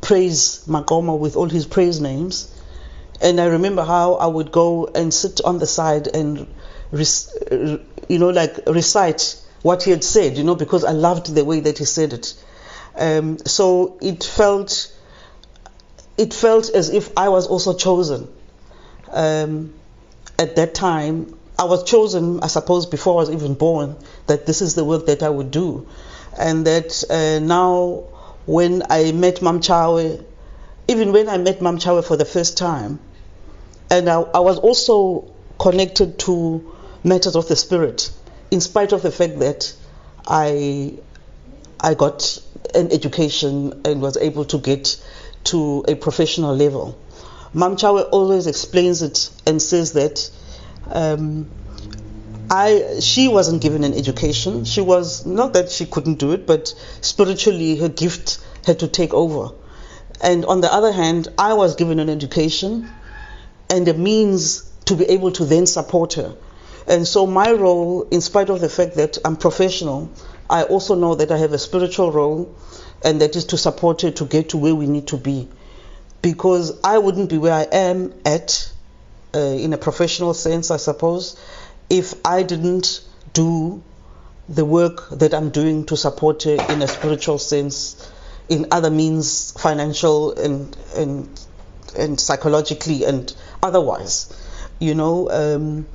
praise 0.00 0.64
Maqoma 0.66 1.18
with 1.18 1.36
all 1.36 1.48
his 1.48 1.66
praise 1.66 2.00
names. 2.00 2.50
And 3.20 3.40
I 3.40 3.46
remember 3.46 3.84
how 3.84 4.14
I 4.14 4.26
would 4.26 4.52
go 4.52 4.86
and 4.86 5.12
sit 5.12 5.40
on 5.44 5.58
the 5.58 5.66
side 5.66 6.08
and, 6.08 6.46
you 6.92 8.18
know, 8.18 8.30
like 8.30 8.58
recite 8.66 9.40
what 9.62 9.82
he 9.82 9.90
had 9.90 10.04
said, 10.04 10.36
you 10.36 10.44
know, 10.44 10.54
because 10.54 10.84
I 10.84 10.92
loved 10.92 11.34
the 11.34 11.44
way 11.44 11.60
that 11.60 11.78
he 11.78 11.84
said 11.84 12.12
it. 12.12 12.34
Um, 12.96 13.38
so 13.38 13.98
it 14.02 14.22
felt, 14.22 14.92
it 16.18 16.34
felt 16.34 16.68
as 16.70 16.90
if 16.90 17.16
I 17.16 17.28
was 17.30 17.46
also 17.46 17.74
chosen. 17.74 18.28
Um, 19.10 19.72
at 20.38 20.56
that 20.56 20.74
time, 20.74 21.38
I 21.58 21.64
was 21.64 21.84
chosen, 21.84 22.40
I 22.42 22.48
suppose, 22.48 22.86
before 22.86 23.14
I 23.14 23.16
was 23.16 23.30
even 23.30 23.54
born, 23.54 23.96
that 24.26 24.44
this 24.44 24.60
is 24.60 24.74
the 24.74 24.84
work 24.84 25.06
that 25.06 25.22
I 25.22 25.28
would 25.28 25.50
do. 25.50 25.86
And 26.38 26.66
that 26.66 27.04
uh, 27.08 27.38
now, 27.44 28.04
when 28.44 28.82
I 28.90 29.12
met 29.12 29.40
Mam 29.40 29.60
Chawe, 29.60 30.22
even 30.88 31.12
when 31.12 31.28
I 31.28 31.38
met 31.38 31.62
Mam 31.62 31.78
Chawe 31.78 32.04
for 32.04 32.16
the 32.16 32.24
first 32.24 32.58
time, 32.58 33.00
and 33.90 34.08
I, 34.08 34.20
I 34.20 34.40
was 34.40 34.58
also 34.58 35.32
connected 35.58 36.18
to 36.20 36.74
matters 37.02 37.36
of 37.36 37.48
the 37.48 37.56
spirit, 37.56 38.10
in 38.50 38.60
spite 38.60 38.92
of 38.92 39.02
the 39.02 39.10
fact 39.10 39.38
that 39.38 39.74
I 40.26 40.94
I 41.80 41.94
got 41.94 42.38
an 42.74 42.92
education 42.92 43.82
and 43.84 44.00
was 44.00 44.16
able 44.16 44.44
to 44.46 44.58
get 44.58 45.02
to 45.44 45.84
a 45.86 45.94
professional 45.94 46.56
level. 46.56 46.98
Mam 47.52 47.76
Chawe 47.76 48.08
always 48.10 48.46
explains 48.46 49.02
it 49.02 49.30
and 49.46 49.60
says 49.60 49.92
that 49.92 50.30
um, 50.90 51.48
I 52.50 53.00
she 53.00 53.28
wasn't 53.28 53.62
given 53.62 53.84
an 53.84 53.94
education. 53.94 54.64
She 54.64 54.80
was 54.80 55.24
not 55.24 55.52
that 55.54 55.70
she 55.70 55.86
couldn't 55.86 56.18
do 56.18 56.32
it, 56.32 56.46
but 56.46 56.74
spiritually 57.00 57.76
her 57.76 57.88
gift 57.88 58.38
had 58.66 58.80
to 58.80 58.88
take 58.88 59.14
over. 59.14 59.54
And 60.20 60.44
on 60.44 60.60
the 60.60 60.72
other 60.72 60.92
hand, 60.92 61.28
I 61.38 61.54
was 61.54 61.74
given 61.74 61.98
an 61.98 62.08
education 62.08 62.88
and 63.68 63.86
a 63.88 63.94
means 63.94 64.70
to 64.86 64.96
be 64.96 65.04
able 65.06 65.32
to 65.32 65.44
then 65.44 65.66
support 65.66 66.14
her. 66.14 66.34
And 66.86 67.06
so 67.06 67.26
my 67.26 67.50
role, 67.52 68.06
in 68.10 68.20
spite 68.20 68.50
of 68.50 68.60
the 68.60 68.68
fact 68.68 68.96
that 68.96 69.18
I'm 69.24 69.36
professional, 69.36 70.10
I 70.48 70.64
also 70.64 70.94
know 70.94 71.14
that 71.14 71.30
I 71.30 71.38
have 71.38 71.52
a 71.52 71.58
spiritual 71.58 72.12
role, 72.12 72.54
and 73.02 73.20
that 73.20 73.36
is 73.36 73.46
to 73.46 73.56
support 73.56 74.02
her 74.02 74.10
to 74.12 74.24
get 74.26 74.50
to 74.50 74.58
where 74.58 74.74
we 74.74 74.86
need 74.86 75.08
to 75.08 75.16
be. 75.16 75.48
Because 76.20 76.78
I 76.84 76.98
wouldn't 76.98 77.30
be 77.30 77.38
where 77.38 77.54
I 77.54 77.62
am 77.62 78.14
at, 78.24 78.70
uh, 79.34 79.38
in 79.38 79.72
a 79.72 79.78
professional 79.78 80.34
sense, 80.34 80.70
I 80.70 80.76
suppose, 80.76 81.36
if 81.88 82.14
I 82.24 82.42
didn't 82.42 83.00
do 83.32 83.82
the 84.48 84.64
work 84.64 85.08
that 85.10 85.32
I'm 85.32 85.50
doing 85.50 85.86
to 85.86 85.96
support 85.96 86.42
her 86.42 86.56
in 86.68 86.82
a 86.82 86.88
spiritual 86.88 87.38
sense, 87.38 88.10
in 88.48 88.66
other 88.70 88.90
means, 88.90 89.52
financial 89.52 90.32
and 90.32 90.76
and 90.96 91.28
and 91.96 92.20
psychologically 92.20 93.04
and 93.04 93.34
otherwise. 93.62 94.32
You 94.78 94.94
know, 94.94 95.30
um, 95.30 95.86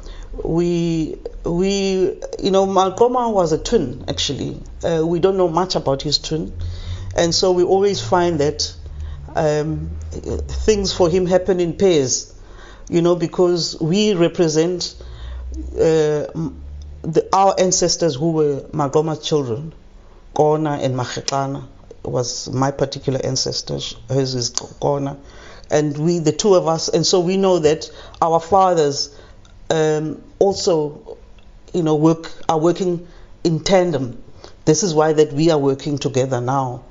we 0.44 1.18
we 1.44 2.20
you 2.40 2.52
know 2.52 2.66
Maqoma 2.66 3.32
was 3.34 3.52
a 3.52 3.58
twin 3.58 4.06
actually. 4.08 4.62
Uh, 4.84 5.06
we 5.06 5.20
don't 5.20 5.38
know 5.38 5.50
much 5.50 5.76
about 5.76 6.02
his 6.02 6.18
twin, 6.18 6.54
and 7.16 7.34
so 7.34 7.52
we 7.52 7.64
always 7.64 8.02
find 8.02 8.40
that 8.40 8.74
um, 9.36 9.92
things 10.12 10.94
for 10.94 11.10
him 11.10 11.26
happen 11.26 11.60
in 11.60 11.74
pairs. 11.74 12.34
You 12.90 13.04
know, 13.04 13.16
because 13.16 13.80
we 13.80 14.16
represent 14.16 14.96
uh, 15.74 16.26
the, 17.04 17.30
our 17.32 17.54
ancestors 17.60 18.16
who 18.16 18.32
were 18.32 18.62
Maqoma's 18.74 19.24
children, 19.24 19.74
Kona 20.34 20.80
and 20.82 20.96
Mahekana 20.96 21.68
was 22.10 22.50
my 22.50 22.72
particular 22.72 23.20
ancestor. 23.24 23.80
Hers 24.10 24.36
is 24.36 24.50
Kona 24.50 25.18
and 25.72 25.98
we, 25.98 26.20
the 26.20 26.32
two 26.32 26.56
of 26.56 26.68
us, 26.68 26.90
and 26.90 27.06
so 27.06 27.20
we 27.20 27.38
know 27.38 27.60
that 27.60 27.90
our 28.22 28.40
fathers 28.40 29.16
um, 29.70 30.22
also, 30.40 31.18
you 31.74 31.84
know, 31.84 31.96
work 31.96 32.32
are 32.48 32.60
working 32.60 33.08
in 33.44 33.64
tandem. 33.64 34.22
This 34.66 34.84
is 34.84 34.94
why 34.94 35.14
that 35.14 35.32
we 35.34 35.52
are 35.52 35.58
working 35.58 35.98
together 35.98 36.42
now 36.42 36.84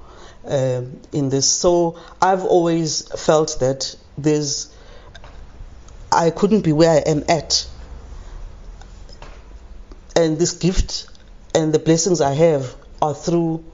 um, 0.44 1.00
in 1.12 1.28
this. 1.28 1.48
So 1.48 1.98
I've 2.22 2.44
always 2.44 3.02
felt 3.20 3.58
that 3.60 3.96
there's, 4.16 4.72
I 6.12 6.30
couldn't 6.30 6.62
be 6.62 6.72
where 6.72 6.90
I 6.90 7.10
am 7.10 7.24
at, 7.28 7.66
and 10.14 10.38
this 10.38 10.52
gift 10.52 11.08
and 11.54 11.72
the 11.72 11.78
blessings 11.78 12.20
I 12.20 12.34
have 12.34 12.76
are 13.02 13.14
through 13.14 13.64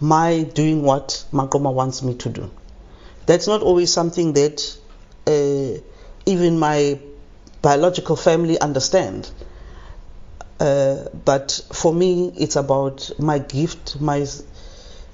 my 0.00 0.42
doing 0.42 0.82
what 0.82 1.24
Maqoma 1.32 1.72
wants 1.72 2.02
me 2.02 2.14
to 2.14 2.28
do 2.28 2.50
that's 3.26 3.46
not 3.46 3.62
always 3.62 3.92
something 3.92 4.32
that 4.32 4.76
uh, 5.28 5.80
even 6.26 6.58
my 6.58 6.98
biological 7.62 8.16
family 8.16 8.58
understand. 8.58 9.30
Uh, 10.58 11.04
but 11.24 11.60
for 11.72 11.92
me, 11.94 12.32
it's 12.36 12.56
about 12.56 13.10
my 13.18 13.38
gift, 13.38 14.00
my 14.00 14.26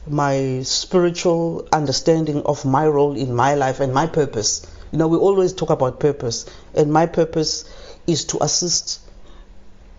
my 0.08 0.62
spiritual 0.62 1.68
understanding 1.72 2.42
of 2.44 2.64
my 2.64 2.86
role 2.86 3.16
in 3.16 3.34
my 3.34 3.54
life 3.54 3.80
and 3.80 3.92
my 3.92 4.06
purpose. 4.06 4.66
You 4.92 4.98
know, 4.98 5.08
we 5.08 5.18
always 5.18 5.52
talk 5.52 5.70
about 5.70 6.00
purpose, 6.00 6.46
and 6.74 6.92
my 6.92 7.06
purpose 7.06 7.64
is 8.06 8.24
to 8.26 8.42
assist 8.42 9.00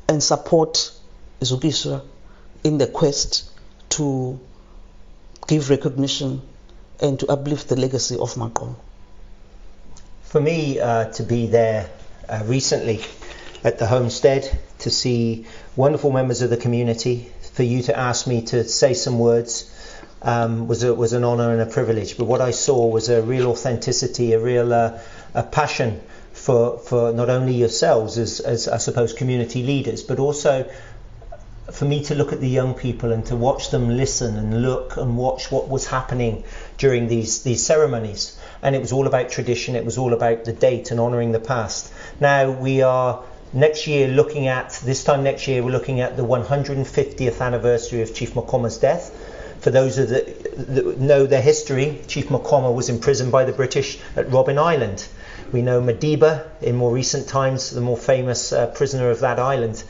and 0.08 0.24
support 0.24 0.92
Zukiswa 1.42 2.02
in 2.64 2.78
the 2.78 2.88
quest 2.88 3.50
to 3.90 4.40
give 5.48 5.70
recognition 5.70 6.42
and 7.02 7.20
to 7.20 7.28
uplift 7.28 7.70
the 7.70 7.76
legacy 7.76 8.16
of 8.16 8.34
Maqoma. 8.36 8.76
For 10.24 10.42
me, 10.42 10.80
uh, 10.80 11.06
to 11.14 11.24
be 11.24 11.48
there 11.48 11.90
uh, 12.28 12.44
recently 12.46 13.00
at 13.64 13.80
the 13.80 13.88
homestead, 13.88 14.60
to 14.80 14.90
see 14.90 15.46
wonderful 15.76 16.12
members 16.12 16.42
of 16.42 16.50
the 16.50 16.58
community, 16.58 17.32
for 17.54 17.64
you 17.64 17.82
to 17.84 17.98
ask 17.98 18.28
me 18.28 18.42
to 18.44 18.64
say 18.66 18.94
some 18.94 19.20
words 19.20 19.74
um, 20.22 20.68
was 20.68 20.84
a, 20.84 20.94
was 20.94 21.14
an 21.14 21.24
honour 21.24 21.52
and 21.52 21.62
a 21.62 21.66
privilege. 21.66 22.18
But 22.18 22.26
what 22.26 22.42
I 22.42 22.52
saw 22.52 22.88
was 22.88 23.10
a 23.10 23.22
real 23.22 23.48
authenticity, 23.48 24.34
a 24.34 24.40
real 24.40 24.74
uh, 24.74 25.00
a 25.34 25.44
passion 25.44 26.02
for 26.34 26.78
for 26.80 27.14
not 27.14 27.30
only 27.30 27.54
yourselves 27.54 28.18
as, 28.18 28.40
as 28.40 28.68
I 28.68 28.78
suppose 28.78 29.14
community 29.14 29.64
leaders, 29.64 30.04
but 30.04 30.20
also 30.20 30.70
for 31.72 31.86
me 31.86 32.04
to 32.04 32.16
look 32.16 32.32
at 32.32 32.40
the 32.40 32.48
young 32.48 32.74
people 32.74 33.12
and 33.12 33.26
to 33.26 33.36
watch 33.36 33.72
them 33.72 33.90
listen 33.90 34.38
and 34.38 34.62
look 34.62 34.98
and 34.98 35.18
watch 35.18 35.52
what 35.52 35.68
was 35.68 35.88
happening 35.88 36.44
during 36.78 37.08
these 37.08 37.44
these 37.44 37.66
ceremonies. 37.66 38.38
And 38.62 38.76
it 38.76 38.80
was 38.80 38.92
all 38.92 39.08
about 39.08 39.30
tradition. 39.30 39.76
It 39.76 39.86
was 39.86 39.98
all 39.98 40.14
about 40.14 40.46
the 40.46 40.54
date 40.54 40.92
and 40.92 41.00
honouring 41.00 41.32
the 41.32 41.40
past. 41.40 41.92
Now 42.20 42.52
we 42.52 42.82
are 42.82 43.24
next 43.54 43.88
year 43.88 44.08
looking 44.08 44.48
at 44.48 44.80
this 44.84 45.04
time 45.04 45.24
next 45.24 45.48
year 45.48 45.64
we're 45.64 45.72
looking 45.72 46.00
at 46.00 46.18
the 46.18 46.24
150th 46.24 47.42
anniversary 47.42 48.02
of 48.02 48.14
Chief 48.14 48.34
Maqoma's 48.34 48.78
death. 48.78 49.16
For 49.60 49.72
those 49.72 49.98
of 49.98 50.10
that, 50.10 50.74
that 50.74 51.00
know 51.00 51.26
their 51.26 51.42
history, 51.42 52.00
Chief 52.08 52.28
Maqoma 52.28 52.74
was 52.74 52.90
imprisoned 52.90 53.32
by 53.32 53.44
the 53.44 53.52
British 53.52 54.00
at 54.16 54.28
Robben 54.28 54.58
Island. 54.58 55.06
We 55.52 55.62
know 55.62 55.82
Madiba 55.82 56.46
in 56.62 56.76
more 56.76 56.92
recent 56.92 57.28
times, 57.28 57.72
the 57.72 57.82
more 57.82 57.98
famous 57.98 58.54
uh, 58.54 58.68
prisoner 58.68 59.10
of 59.10 59.22
that 59.22 59.40
island. 59.40 59.84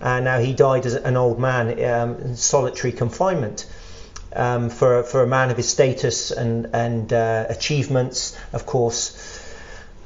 Uh, 0.00 0.20
now 0.20 0.38
he 0.38 0.52
died 0.52 0.86
as 0.86 0.94
an 0.94 1.16
old 1.16 1.38
man 1.38 1.70
um, 1.84 2.16
in 2.16 2.36
solitary 2.36 2.92
confinement. 2.92 3.66
Um, 4.30 4.68
for, 4.68 5.02
for 5.04 5.22
a 5.22 5.26
man 5.26 5.50
of 5.50 5.56
his 5.56 5.68
status 5.68 6.30
and, 6.30 6.66
and 6.74 7.12
uh, 7.12 7.46
achievements, 7.48 8.38
of 8.52 8.66
course, 8.66 9.44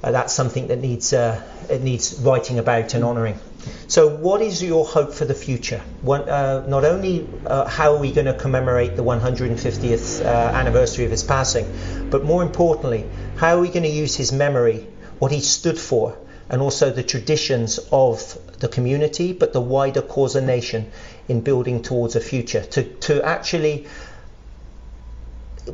uh, 0.02 0.12
that's 0.12 0.32
something 0.32 0.68
that 0.68 0.80
needs, 0.80 1.12
uh, 1.12 1.42
it 1.68 1.82
needs 1.82 2.18
writing 2.20 2.58
about 2.58 2.94
and 2.94 3.04
honouring. 3.04 3.38
So, 3.86 4.08
what 4.08 4.40
is 4.40 4.62
your 4.62 4.84
hope 4.84 5.12
for 5.12 5.24
the 5.24 5.34
future? 5.34 5.80
One, 6.00 6.28
uh, 6.28 6.66
not 6.66 6.84
only 6.84 7.28
uh, 7.46 7.68
how 7.68 7.94
are 7.94 7.98
we 7.98 8.10
going 8.10 8.26
to 8.26 8.34
commemorate 8.34 8.96
the 8.96 9.04
150th 9.04 10.24
uh, 10.24 10.28
anniversary 10.28 11.04
of 11.04 11.12
his 11.12 11.22
passing, 11.22 12.08
but 12.10 12.24
more 12.24 12.42
importantly, 12.42 13.08
how 13.36 13.56
are 13.56 13.60
we 13.60 13.68
going 13.68 13.84
to 13.84 13.88
use 13.88 14.16
his 14.16 14.32
memory, 14.32 14.86
what 15.20 15.30
he 15.30 15.40
stood 15.40 15.78
for, 15.78 16.16
and 16.52 16.60
also 16.60 16.90
the 16.90 17.02
traditions 17.02 17.80
of 17.90 18.38
the 18.60 18.68
community, 18.68 19.32
but 19.32 19.54
the 19.54 19.60
wider 19.60 20.02
Xhosa 20.02 20.44
nation 20.44 20.92
in 21.26 21.40
building 21.40 21.82
towards 21.82 22.14
a 22.14 22.20
future 22.20 22.62
to, 22.62 22.84
to 22.84 23.22
actually 23.24 23.86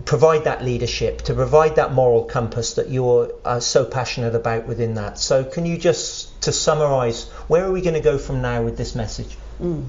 provide 0.04 0.44
that 0.44 0.64
leadership, 0.64 1.22
to 1.22 1.34
provide 1.34 1.76
that 1.76 1.92
moral 1.92 2.24
compass 2.24 2.74
that 2.74 2.90
you're 2.90 3.32
uh, 3.44 3.58
so 3.58 3.84
passionate 3.84 4.36
about 4.36 4.68
within 4.68 4.94
that. 4.94 5.18
So, 5.18 5.44
can 5.44 5.66
you 5.66 5.76
just, 5.76 6.40
to 6.42 6.52
summarise, 6.52 7.28
where 7.48 7.64
are 7.64 7.72
we 7.72 7.80
going 7.80 7.94
to 7.94 8.00
go 8.00 8.16
from 8.16 8.40
now 8.40 8.62
with 8.62 8.76
this 8.76 8.94
message? 8.94 9.36
Mm. 9.60 9.88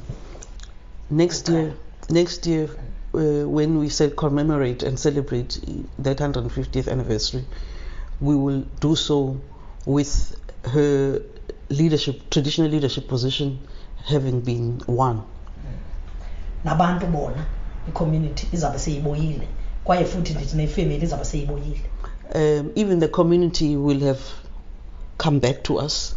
Next 1.12 1.49
year, 1.49 1.75
next 2.10 2.47
year, 2.47 2.69
uh, 3.13 3.47
when 3.47 3.78
we 3.78 3.89
say 3.89 4.10
commemorate 4.10 4.84
and 4.84 4.97
celebrate 4.97 5.60
that 5.99 6.17
150th 6.17 6.88
anniversary, 6.88 7.45
we 8.19 8.36
will 8.36 8.62
do 8.80 8.95
so 8.95 9.39
with 9.86 10.36
her 10.73 11.21
leadership, 11.69 12.29
traditional 12.29 12.69
leadership 12.71 13.08
position 13.08 13.60
having 14.05 14.41
been 14.41 14.82
won. 14.88 15.21
nabantu 16.63 17.08
bona 17.08 17.45
i-community 17.88 18.47
izabe 18.53 18.79
seyiboyile 18.79 19.47
kwaye 19.84 20.05
futhi 20.05 20.34
ndithi 20.34 20.55
nefemeli 20.58 21.03
izabe 21.05 21.25
seyiboyile 21.25 21.82
Um, 22.36 22.71
even 22.75 22.99
the 22.99 23.08
community 23.08 23.75
will 23.75 23.99
have 24.01 24.21
come 25.17 25.39
back 25.39 25.63
to 25.63 25.79
us 25.79 26.15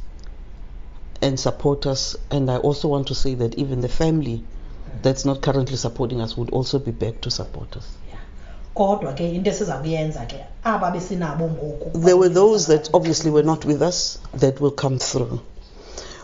and 1.23 1.41
support 1.41 1.87
us. 1.87 2.17
And 2.31 2.51
I 2.51 2.59
also 2.59 2.89
want 2.89 3.07
to 3.09 3.15
say 3.15 3.35
that 3.35 3.55
even 3.55 3.81
the 3.81 3.89
family 3.89 4.45
that's 5.03 5.25
not 5.25 5.41
currently 5.41 5.77
supporting 5.77 6.21
us 6.21 6.37
would 6.37 6.51
also 6.51 6.79
be 6.79 6.91
back 6.91 7.23
to 7.23 7.31
support 7.31 7.77
us. 7.79 7.97
There 11.95 12.17
were 12.17 12.29
those 12.29 12.67
that 12.69 12.91
obviously 12.95 13.31
were 13.31 13.43
not 13.43 13.65
with 13.65 13.83
us 13.83 14.19
that 14.35 14.61
will 14.61 14.71
come 14.71 14.99
through. 14.99 15.41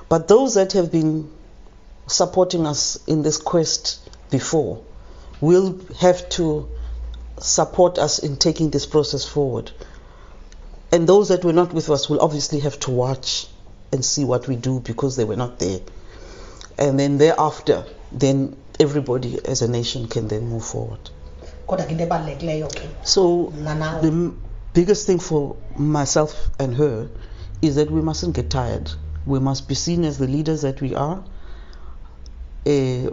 But 0.08 0.28
those 0.28 0.54
that 0.54 0.72
have 0.72 0.90
been 0.90 1.30
supporting 2.06 2.66
us 2.66 2.98
in 3.06 3.22
this 3.22 3.37
quest 3.38 4.00
before 4.30 4.82
will 5.40 5.78
have 6.00 6.28
to 6.30 6.68
support 7.38 7.98
us 7.98 8.18
in 8.18 8.37
taking 8.37 8.70
this 8.70 8.87
process 8.87 9.24
forward. 9.24 9.70
And 10.90 11.06
those 11.06 11.28
that 11.28 11.44
were 11.44 11.52
not 11.52 11.72
with 11.74 11.90
us 11.90 12.08
will 12.08 12.20
obviously 12.20 12.61
have 12.61 12.80
to 12.80 12.90
watch 12.90 13.46
and 13.92 14.04
see 14.04 14.24
what 14.24 14.48
we 14.48 14.56
do 14.56 14.80
because 14.80 15.16
they 15.16 15.24
were 15.24 15.37
not 15.37 15.58
there. 15.58 15.80
And 16.78 16.98
then 16.98 17.18
thereafter, 17.18 17.84
then 18.11 18.56
everybody 18.80 19.38
as 19.44 19.62
a 19.62 19.68
nation 19.68 20.08
can 20.08 20.28
then 20.28 20.48
move 20.48 20.64
forward. 20.64 21.11
Kodwa 21.68 21.87
ke 21.87 21.92
into 21.92 22.04
ebalulekileyo 22.04 22.68
ke 22.68 22.88
So 23.02 23.52
mna 23.61 23.74
nawe 23.74 24.00
the 24.00 24.33
biggest 24.74 25.07
thing 25.07 25.18
for 25.18 25.57
myself 25.76 26.50
and 26.59 26.76
her 26.76 27.09
is 27.62 27.74
that 27.74 27.90
we 27.90 28.00
mustn't 28.00 28.35
get 28.35 28.50
tired. 28.50 28.90
We 29.26 29.38
must 29.40 29.68
be 29.68 29.74
seen 29.74 30.04
as 30.04 30.18
the 30.18 30.26
leaders 30.26 30.62
that 30.62 30.81
we 30.81 30.94
are, 30.94 31.22
uh, 32.66 33.11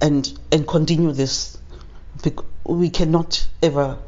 and 0.00 0.38
and 0.52 0.66
continue 0.66 1.12
this. 1.12 1.58
We 2.64 2.90
cannot 2.90 3.46
ever 3.62 3.98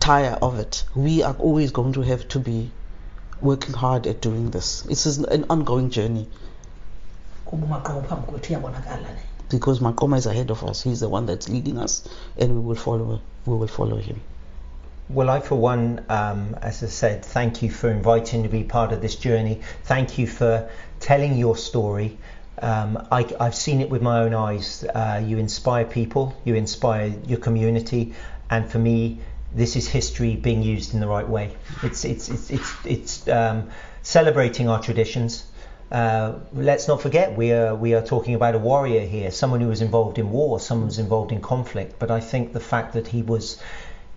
tire 0.00 0.38
of 0.42 0.58
it. 0.58 0.84
We 0.94 1.22
are 1.22 1.34
always 1.38 1.70
going 1.70 1.92
to 1.92 2.02
have 2.02 2.26
to 2.28 2.38
be 2.40 2.70
working 3.40 3.74
hard 3.74 4.06
at 4.06 4.20
doing 4.20 4.50
this. 4.50 4.86
It's 4.88 5.06
an 5.06 5.44
ongoing 5.50 5.90
journey 5.90 6.26
because 9.50 9.80
Maqoma 9.80 10.16
is 10.16 10.26
ahead 10.26 10.50
of 10.50 10.64
us. 10.64 10.82
He's 10.82 11.00
the 11.00 11.08
one 11.08 11.26
that's 11.26 11.48
leading 11.48 11.78
us, 11.78 12.08
and 12.38 12.54
we 12.54 12.60
will 12.60 12.74
follow. 12.76 13.20
We 13.46 13.56
will 13.56 13.66
follow 13.66 13.96
him. 13.96 14.20
Well, 15.08 15.28
I, 15.28 15.40
for 15.40 15.56
one, 15.56 16.04
um, 16.08 16.56
as 16.62 16.84
I 16.84 16.86
said, 16.86 17.24
thank 17.24 17.62
you 17.62 17.70
for 17.70 17.90
inviting 17.90 18.42
me 18.42 18.48
to 18.48 18.52
be 18.52 18.62
part 18.62 18.92
of 18.92 19.02
this 19.02 19.16
journey. 19.16 19.60
Thank 19.82 20.18
you 20.18 20.28
for 20.28 20.70
telling 21.00 21.36
your 21.36 21.56
story. 21.56 22.16
Um, 22.62 23.08
I, 23.10 23.22
have 23.40 23.54
seen 23.54 23.80
it 23.80 23.90
with 23.90 24.02
my 24.02 24.20
own 24.20 24.34
eyes. 24.34 24.84
Uh, 24.84 25.20
you 25.24 25.38
inspire 25.38 25.84
people, 25.84 26.40
you 26.44 26.54
inspire 26.54 27.12
your 27.26 27.40
community, 27.40 28.14
and 28.50 28.70
for 28.70 28.78
me, 28.78 29.20
this 29.52 29.74
is 29.74 29.88
history 29.88 30.36
being 30.36 30.62
used 30.62 30.94
in 30.94 31.00
the 31.00 31.08
right 31.08 31.28
way. 31.28 31.56
It's 31.82 32.04
it's 32.04 32.28
it's 32.28 32.50
it's, 32.50 32.74
it's 32.84 33.28
um, 33.28 33.70
celebrating 34.02 34.68
our 34.68 34.80
traditions. 34.80 35.44
Uh, 35.90 36.38
let's 36.52 36.86
not 36.86 37.02
forget 37.02 37.36
we 37.36 37.50
are 37.52 37.74
we 37.74 37.94
are 37.94 38.02
talking 38.02 38.34
about 38.34 38.54
a 38.54 38.58
warrior 38.58 39.04
here, 39.04 39.30
someone 39.30 39.60
who 39.60 39.68
was 39.68 39.80
involved 39.80 40.18
in 40.18 40.30
war, 40.30 40.60
someone 40.60 40.84
who 40.84 40.86
was 40.86 40.98
involved 40.98 41.32
in 41.32 41.40
conflict. 41.40 41.98
But 41.98 42.10
I 42.10 42.20
think 42.20 42.52
the 42.52 42.60
fact 42.60 42.92
that 42.92 43.08
he 43.08 43.22
was 43.22 43.60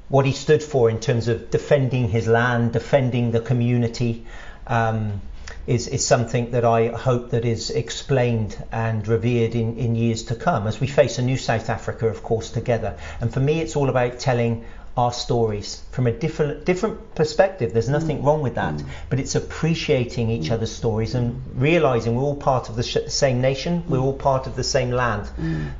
what 0.09 0.25
he 0.25 0.31
stood 0.33 0.61
for 0.61 0.89
in 0.89 0.99
terms 0.99 1.27
of 1.27 1.49
defending 1.49 2.09
his 2.09 2.27
land, 2.27 2.73
defending 2.73 3.31
the 3.31 3.39
community, 3.39 4.25
um, 4.67 5.21
is, 5.65 5.87
is 5.87 6.05
something 6.05 6.51
that 6.51 6.65
I 6.65 6.87
hope 6.87 7.31
that 7.31 7.45
is 7.45 7.69
explained 7.69 8.61
and 8.71 9.07
revered 9.07 9.55
in, 9.55 9.77
in 9.77 9.95
years 9.95 10.23
to 10.23 10.35
come 10.35 10.67
as 10.67 10.79
we 10.79 10.87
face 10.87 11.17
a 11.19 11.21
new 11.21 11.37
South 11.37 11.69
Africa, 11.69 12.07
of 12.07 12.21
course, 12.21 12.49
together. 12.49 12.97
And 13.21 13.33
for 13.33 13.39
me, 13.39 13.61
it's 13.61 13.75
all 13.75 13.89
about 13.89 14.19
telling 14.19 14.65
our 14.95 15.11
stories 15.11 15.81
from 15.91 16.05
a 16.05 16.11
different 16.11 16.65
different 16.65 17.15
perspective. 17.15 17.73
There's 17.73 17.89
mm. 17.89 17.99
nothing 17.99 18.23
wrong 18.23 18.41
with 18.41 18.55
that, 18.55 18.75
mm. 18.75 18.85
but 19.09 19.19
it's 19.19 19.33
appreciating 19.33 20.29
each 20.29 20.49
mm. 20.49 20.51
other's 20.51 20.71
stories 20.71 21.15
and 21.15 21.41
realizing 21.55 22.15
we're 22.15 22.23
all 22.23 22.35
part 22.35 22.69
of 22.69 22.75
the 22.75 22.83
sh- 22.83 23.07
same 23.07 23.41
nation. 23.41 23.83
We're 23.87 23.99
all 23.99 24.13
part 24.13 24.45
of 24.45 24.55
the 24.55 24.63
same 24.63 24.91
land. 24.91 25.29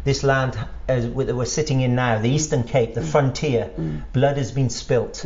This 0.03 0.23
land 0.23 0.57
as 0.87 1.05
we- 1.05 1.25
that 1.25 1.35
we're 1.35 1.45
sitting 1.45 1.81
in 1.81 1.95
now, 1.95 2.19
the 2.19 2.29
Eastern 2.29 2.63
Cape, 2.63 2.95
the 2.95 3.01
frontier, 3.01 3.69
blood 4.13 4.37
has 4.37 4.51
been 4.51 4.69
spilt. 4.69 5.25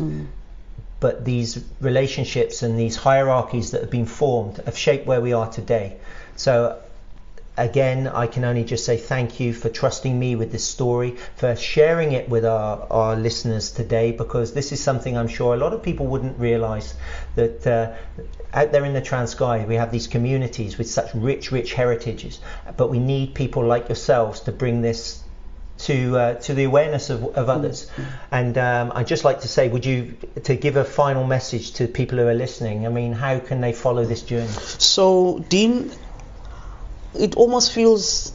But 0.99 1.25
these 1.25 1.63
relationships 1.79 2.63
and 2.63 2.77
these 2.77 2.95
hierarchies 2.95 3.71
that 3.71 3.81
have 3.81 3.91
been 3.91 4.07
formed 4.07 4.57
have 4.65 4.77
shaped 4.77 5.05
where 5.05 5.21
we 5.21 5.31
are 5.31 5.49
today. 5.49 5.97
So 6.35 6.77
again, 7.57 8.07
I 8.07 8.27
can 8.27 8.45
only 8.45 8.63
just 8.63 8.85
say 8.85 8.97
thank 8.97 9.39
you 9.39 9.53
for 9.53 9.69
trusting 9.69 10.17
me 10.17 10.35
with 10.35 10.51
this 10.51 10.63
story, 10.63 11.17
for 11.35 11.55
sharing 11.55 12.11
it 12.11 12.29
with 12.29 12.45
our, 12.45 12.87
our 12.89 13.15
listeners 13.15 13.71
today, 13.71 14.11
because 14.11 14.53
this 14.53 14.71
is 14.71 14.81
something 14.81 15.17
I'm 15.17 15.27
sure 15.27 15.53
a 15.53 15.57
lot 15.57 15.73
of 15.73 15.81
people 15.83 16.07
wouldn't 16.07 16.39
realize 16.39 16.93
that 17.35 17.65
uh, 17.65 17.95
out 18.53 18.71
there 18.71 18.85
in 18.85 18.93
the 18.93 19.01
Transkei, 19.01 19.67
we 19.67 19.75
have 19.75 19.91
these 19.91 20.07
communities 20.07 20.77
with 20.77 20.89
such 20.89 21.13
rich, 21.13 21.51
rich 21.51 21.73
heritages, 21.73 22.39
but 22.77 22.89
we 22.89 22.99
need 22.99 23.33
people 23.33 23.65
like 23.65 23.89
yourselves 23.89 24.41
to 24.41 24.51
bring 24.51 24.81
this 24.81 25.23
to 25.79 26.17
uh, 26.17 26.33
to 26.33 26.55
the 26.55 26.63
awareness 26.63 27.11
of, 27.11 27.23
of 27.37 27.49
others. 27.49 27.91
And 28.31 28.57
um, 28.57 28.91
I'd 28.95 29.05
just 29.05 29.23
like 29.23 29.41
to 29.41 29.47
say, 29.47 29.69
would 29.69 29.85
you 29.85 30.17
to 30.43 30.55
give 30.55 30.75
a 30.75 30.83
final 30.83 31.23
message 31.23 31.73
to 31.73 31.87
people 31.87 32.17
who 32.17 32.27
are 32.27 32.33
listening? 32.33 32.87
I 32.87 32.89
mean, 32.89 33.13
how 33.13 33.37
can 33.39 33.61
they 33.61 33.73
follow 33.73 34.03
this 34.03 34.23
journey? 34.23 34.47
So, 34.47 35.45
Dean, 35.49 35.91
it 37.19 37.35
almost 37.35 37.71
feels 37.73 38.33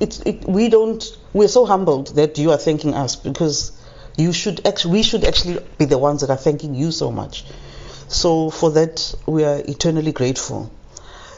it's 0.00 0.20
it, 0.20 0.44
we 0.48 0.68
don't 0.68 1.18
we're 1.32 1.48
so 1.48 1.66
humbled 1.66 2.14
that 2.16 2.38
you 2.38 2.50
are 2.52 2.56
thanking 2.56 2.94
us 2.94 3.16
because 3.16 3.72
you 4.16 4.32
should 4.32 4.66
actually 4.66 4.92
we 4.92 5.02
should 5.02 5.24
actually 5.24 5.58
be 5.78 5.84
the 5.84 5.98
ones 5.98 6.20
that 6.20 6.30
are 6.30 6.36
thanking 6.36 6.74
you 6.74 6.90
so 6.90 7.10
much. 7.10 7.44
So 8.08 8.50
for 8.50 8.70
that 8.72 9.14
we 9.26 9.44
are 9.44 9.58
eternally 9.58 10.12
grateful. 10.12 10.70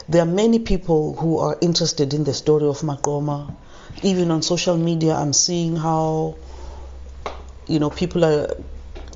There 0.07 0.21
are 0.21 0.31
many 0.43 0.59
people 0.59 1.15
who 1.15 1.39
are 1.39 1.57
interested 1.61 2.13
in 2.13 2.23
the 2.23 2.33
story 2.33 2.67
of 2.67 2.79
Maqoma. 2.79 3.55
Even 4.03 4.31
on 4.31 4.41
social 4.43 4.77
media 4.77 5.15
i'm 5.15 5.33
seeing 5.33 5.75
how 5.75 6.35
you 7.67 7.79
know 7.79 7.89
people 7.89 8.23
are 8.23 8.55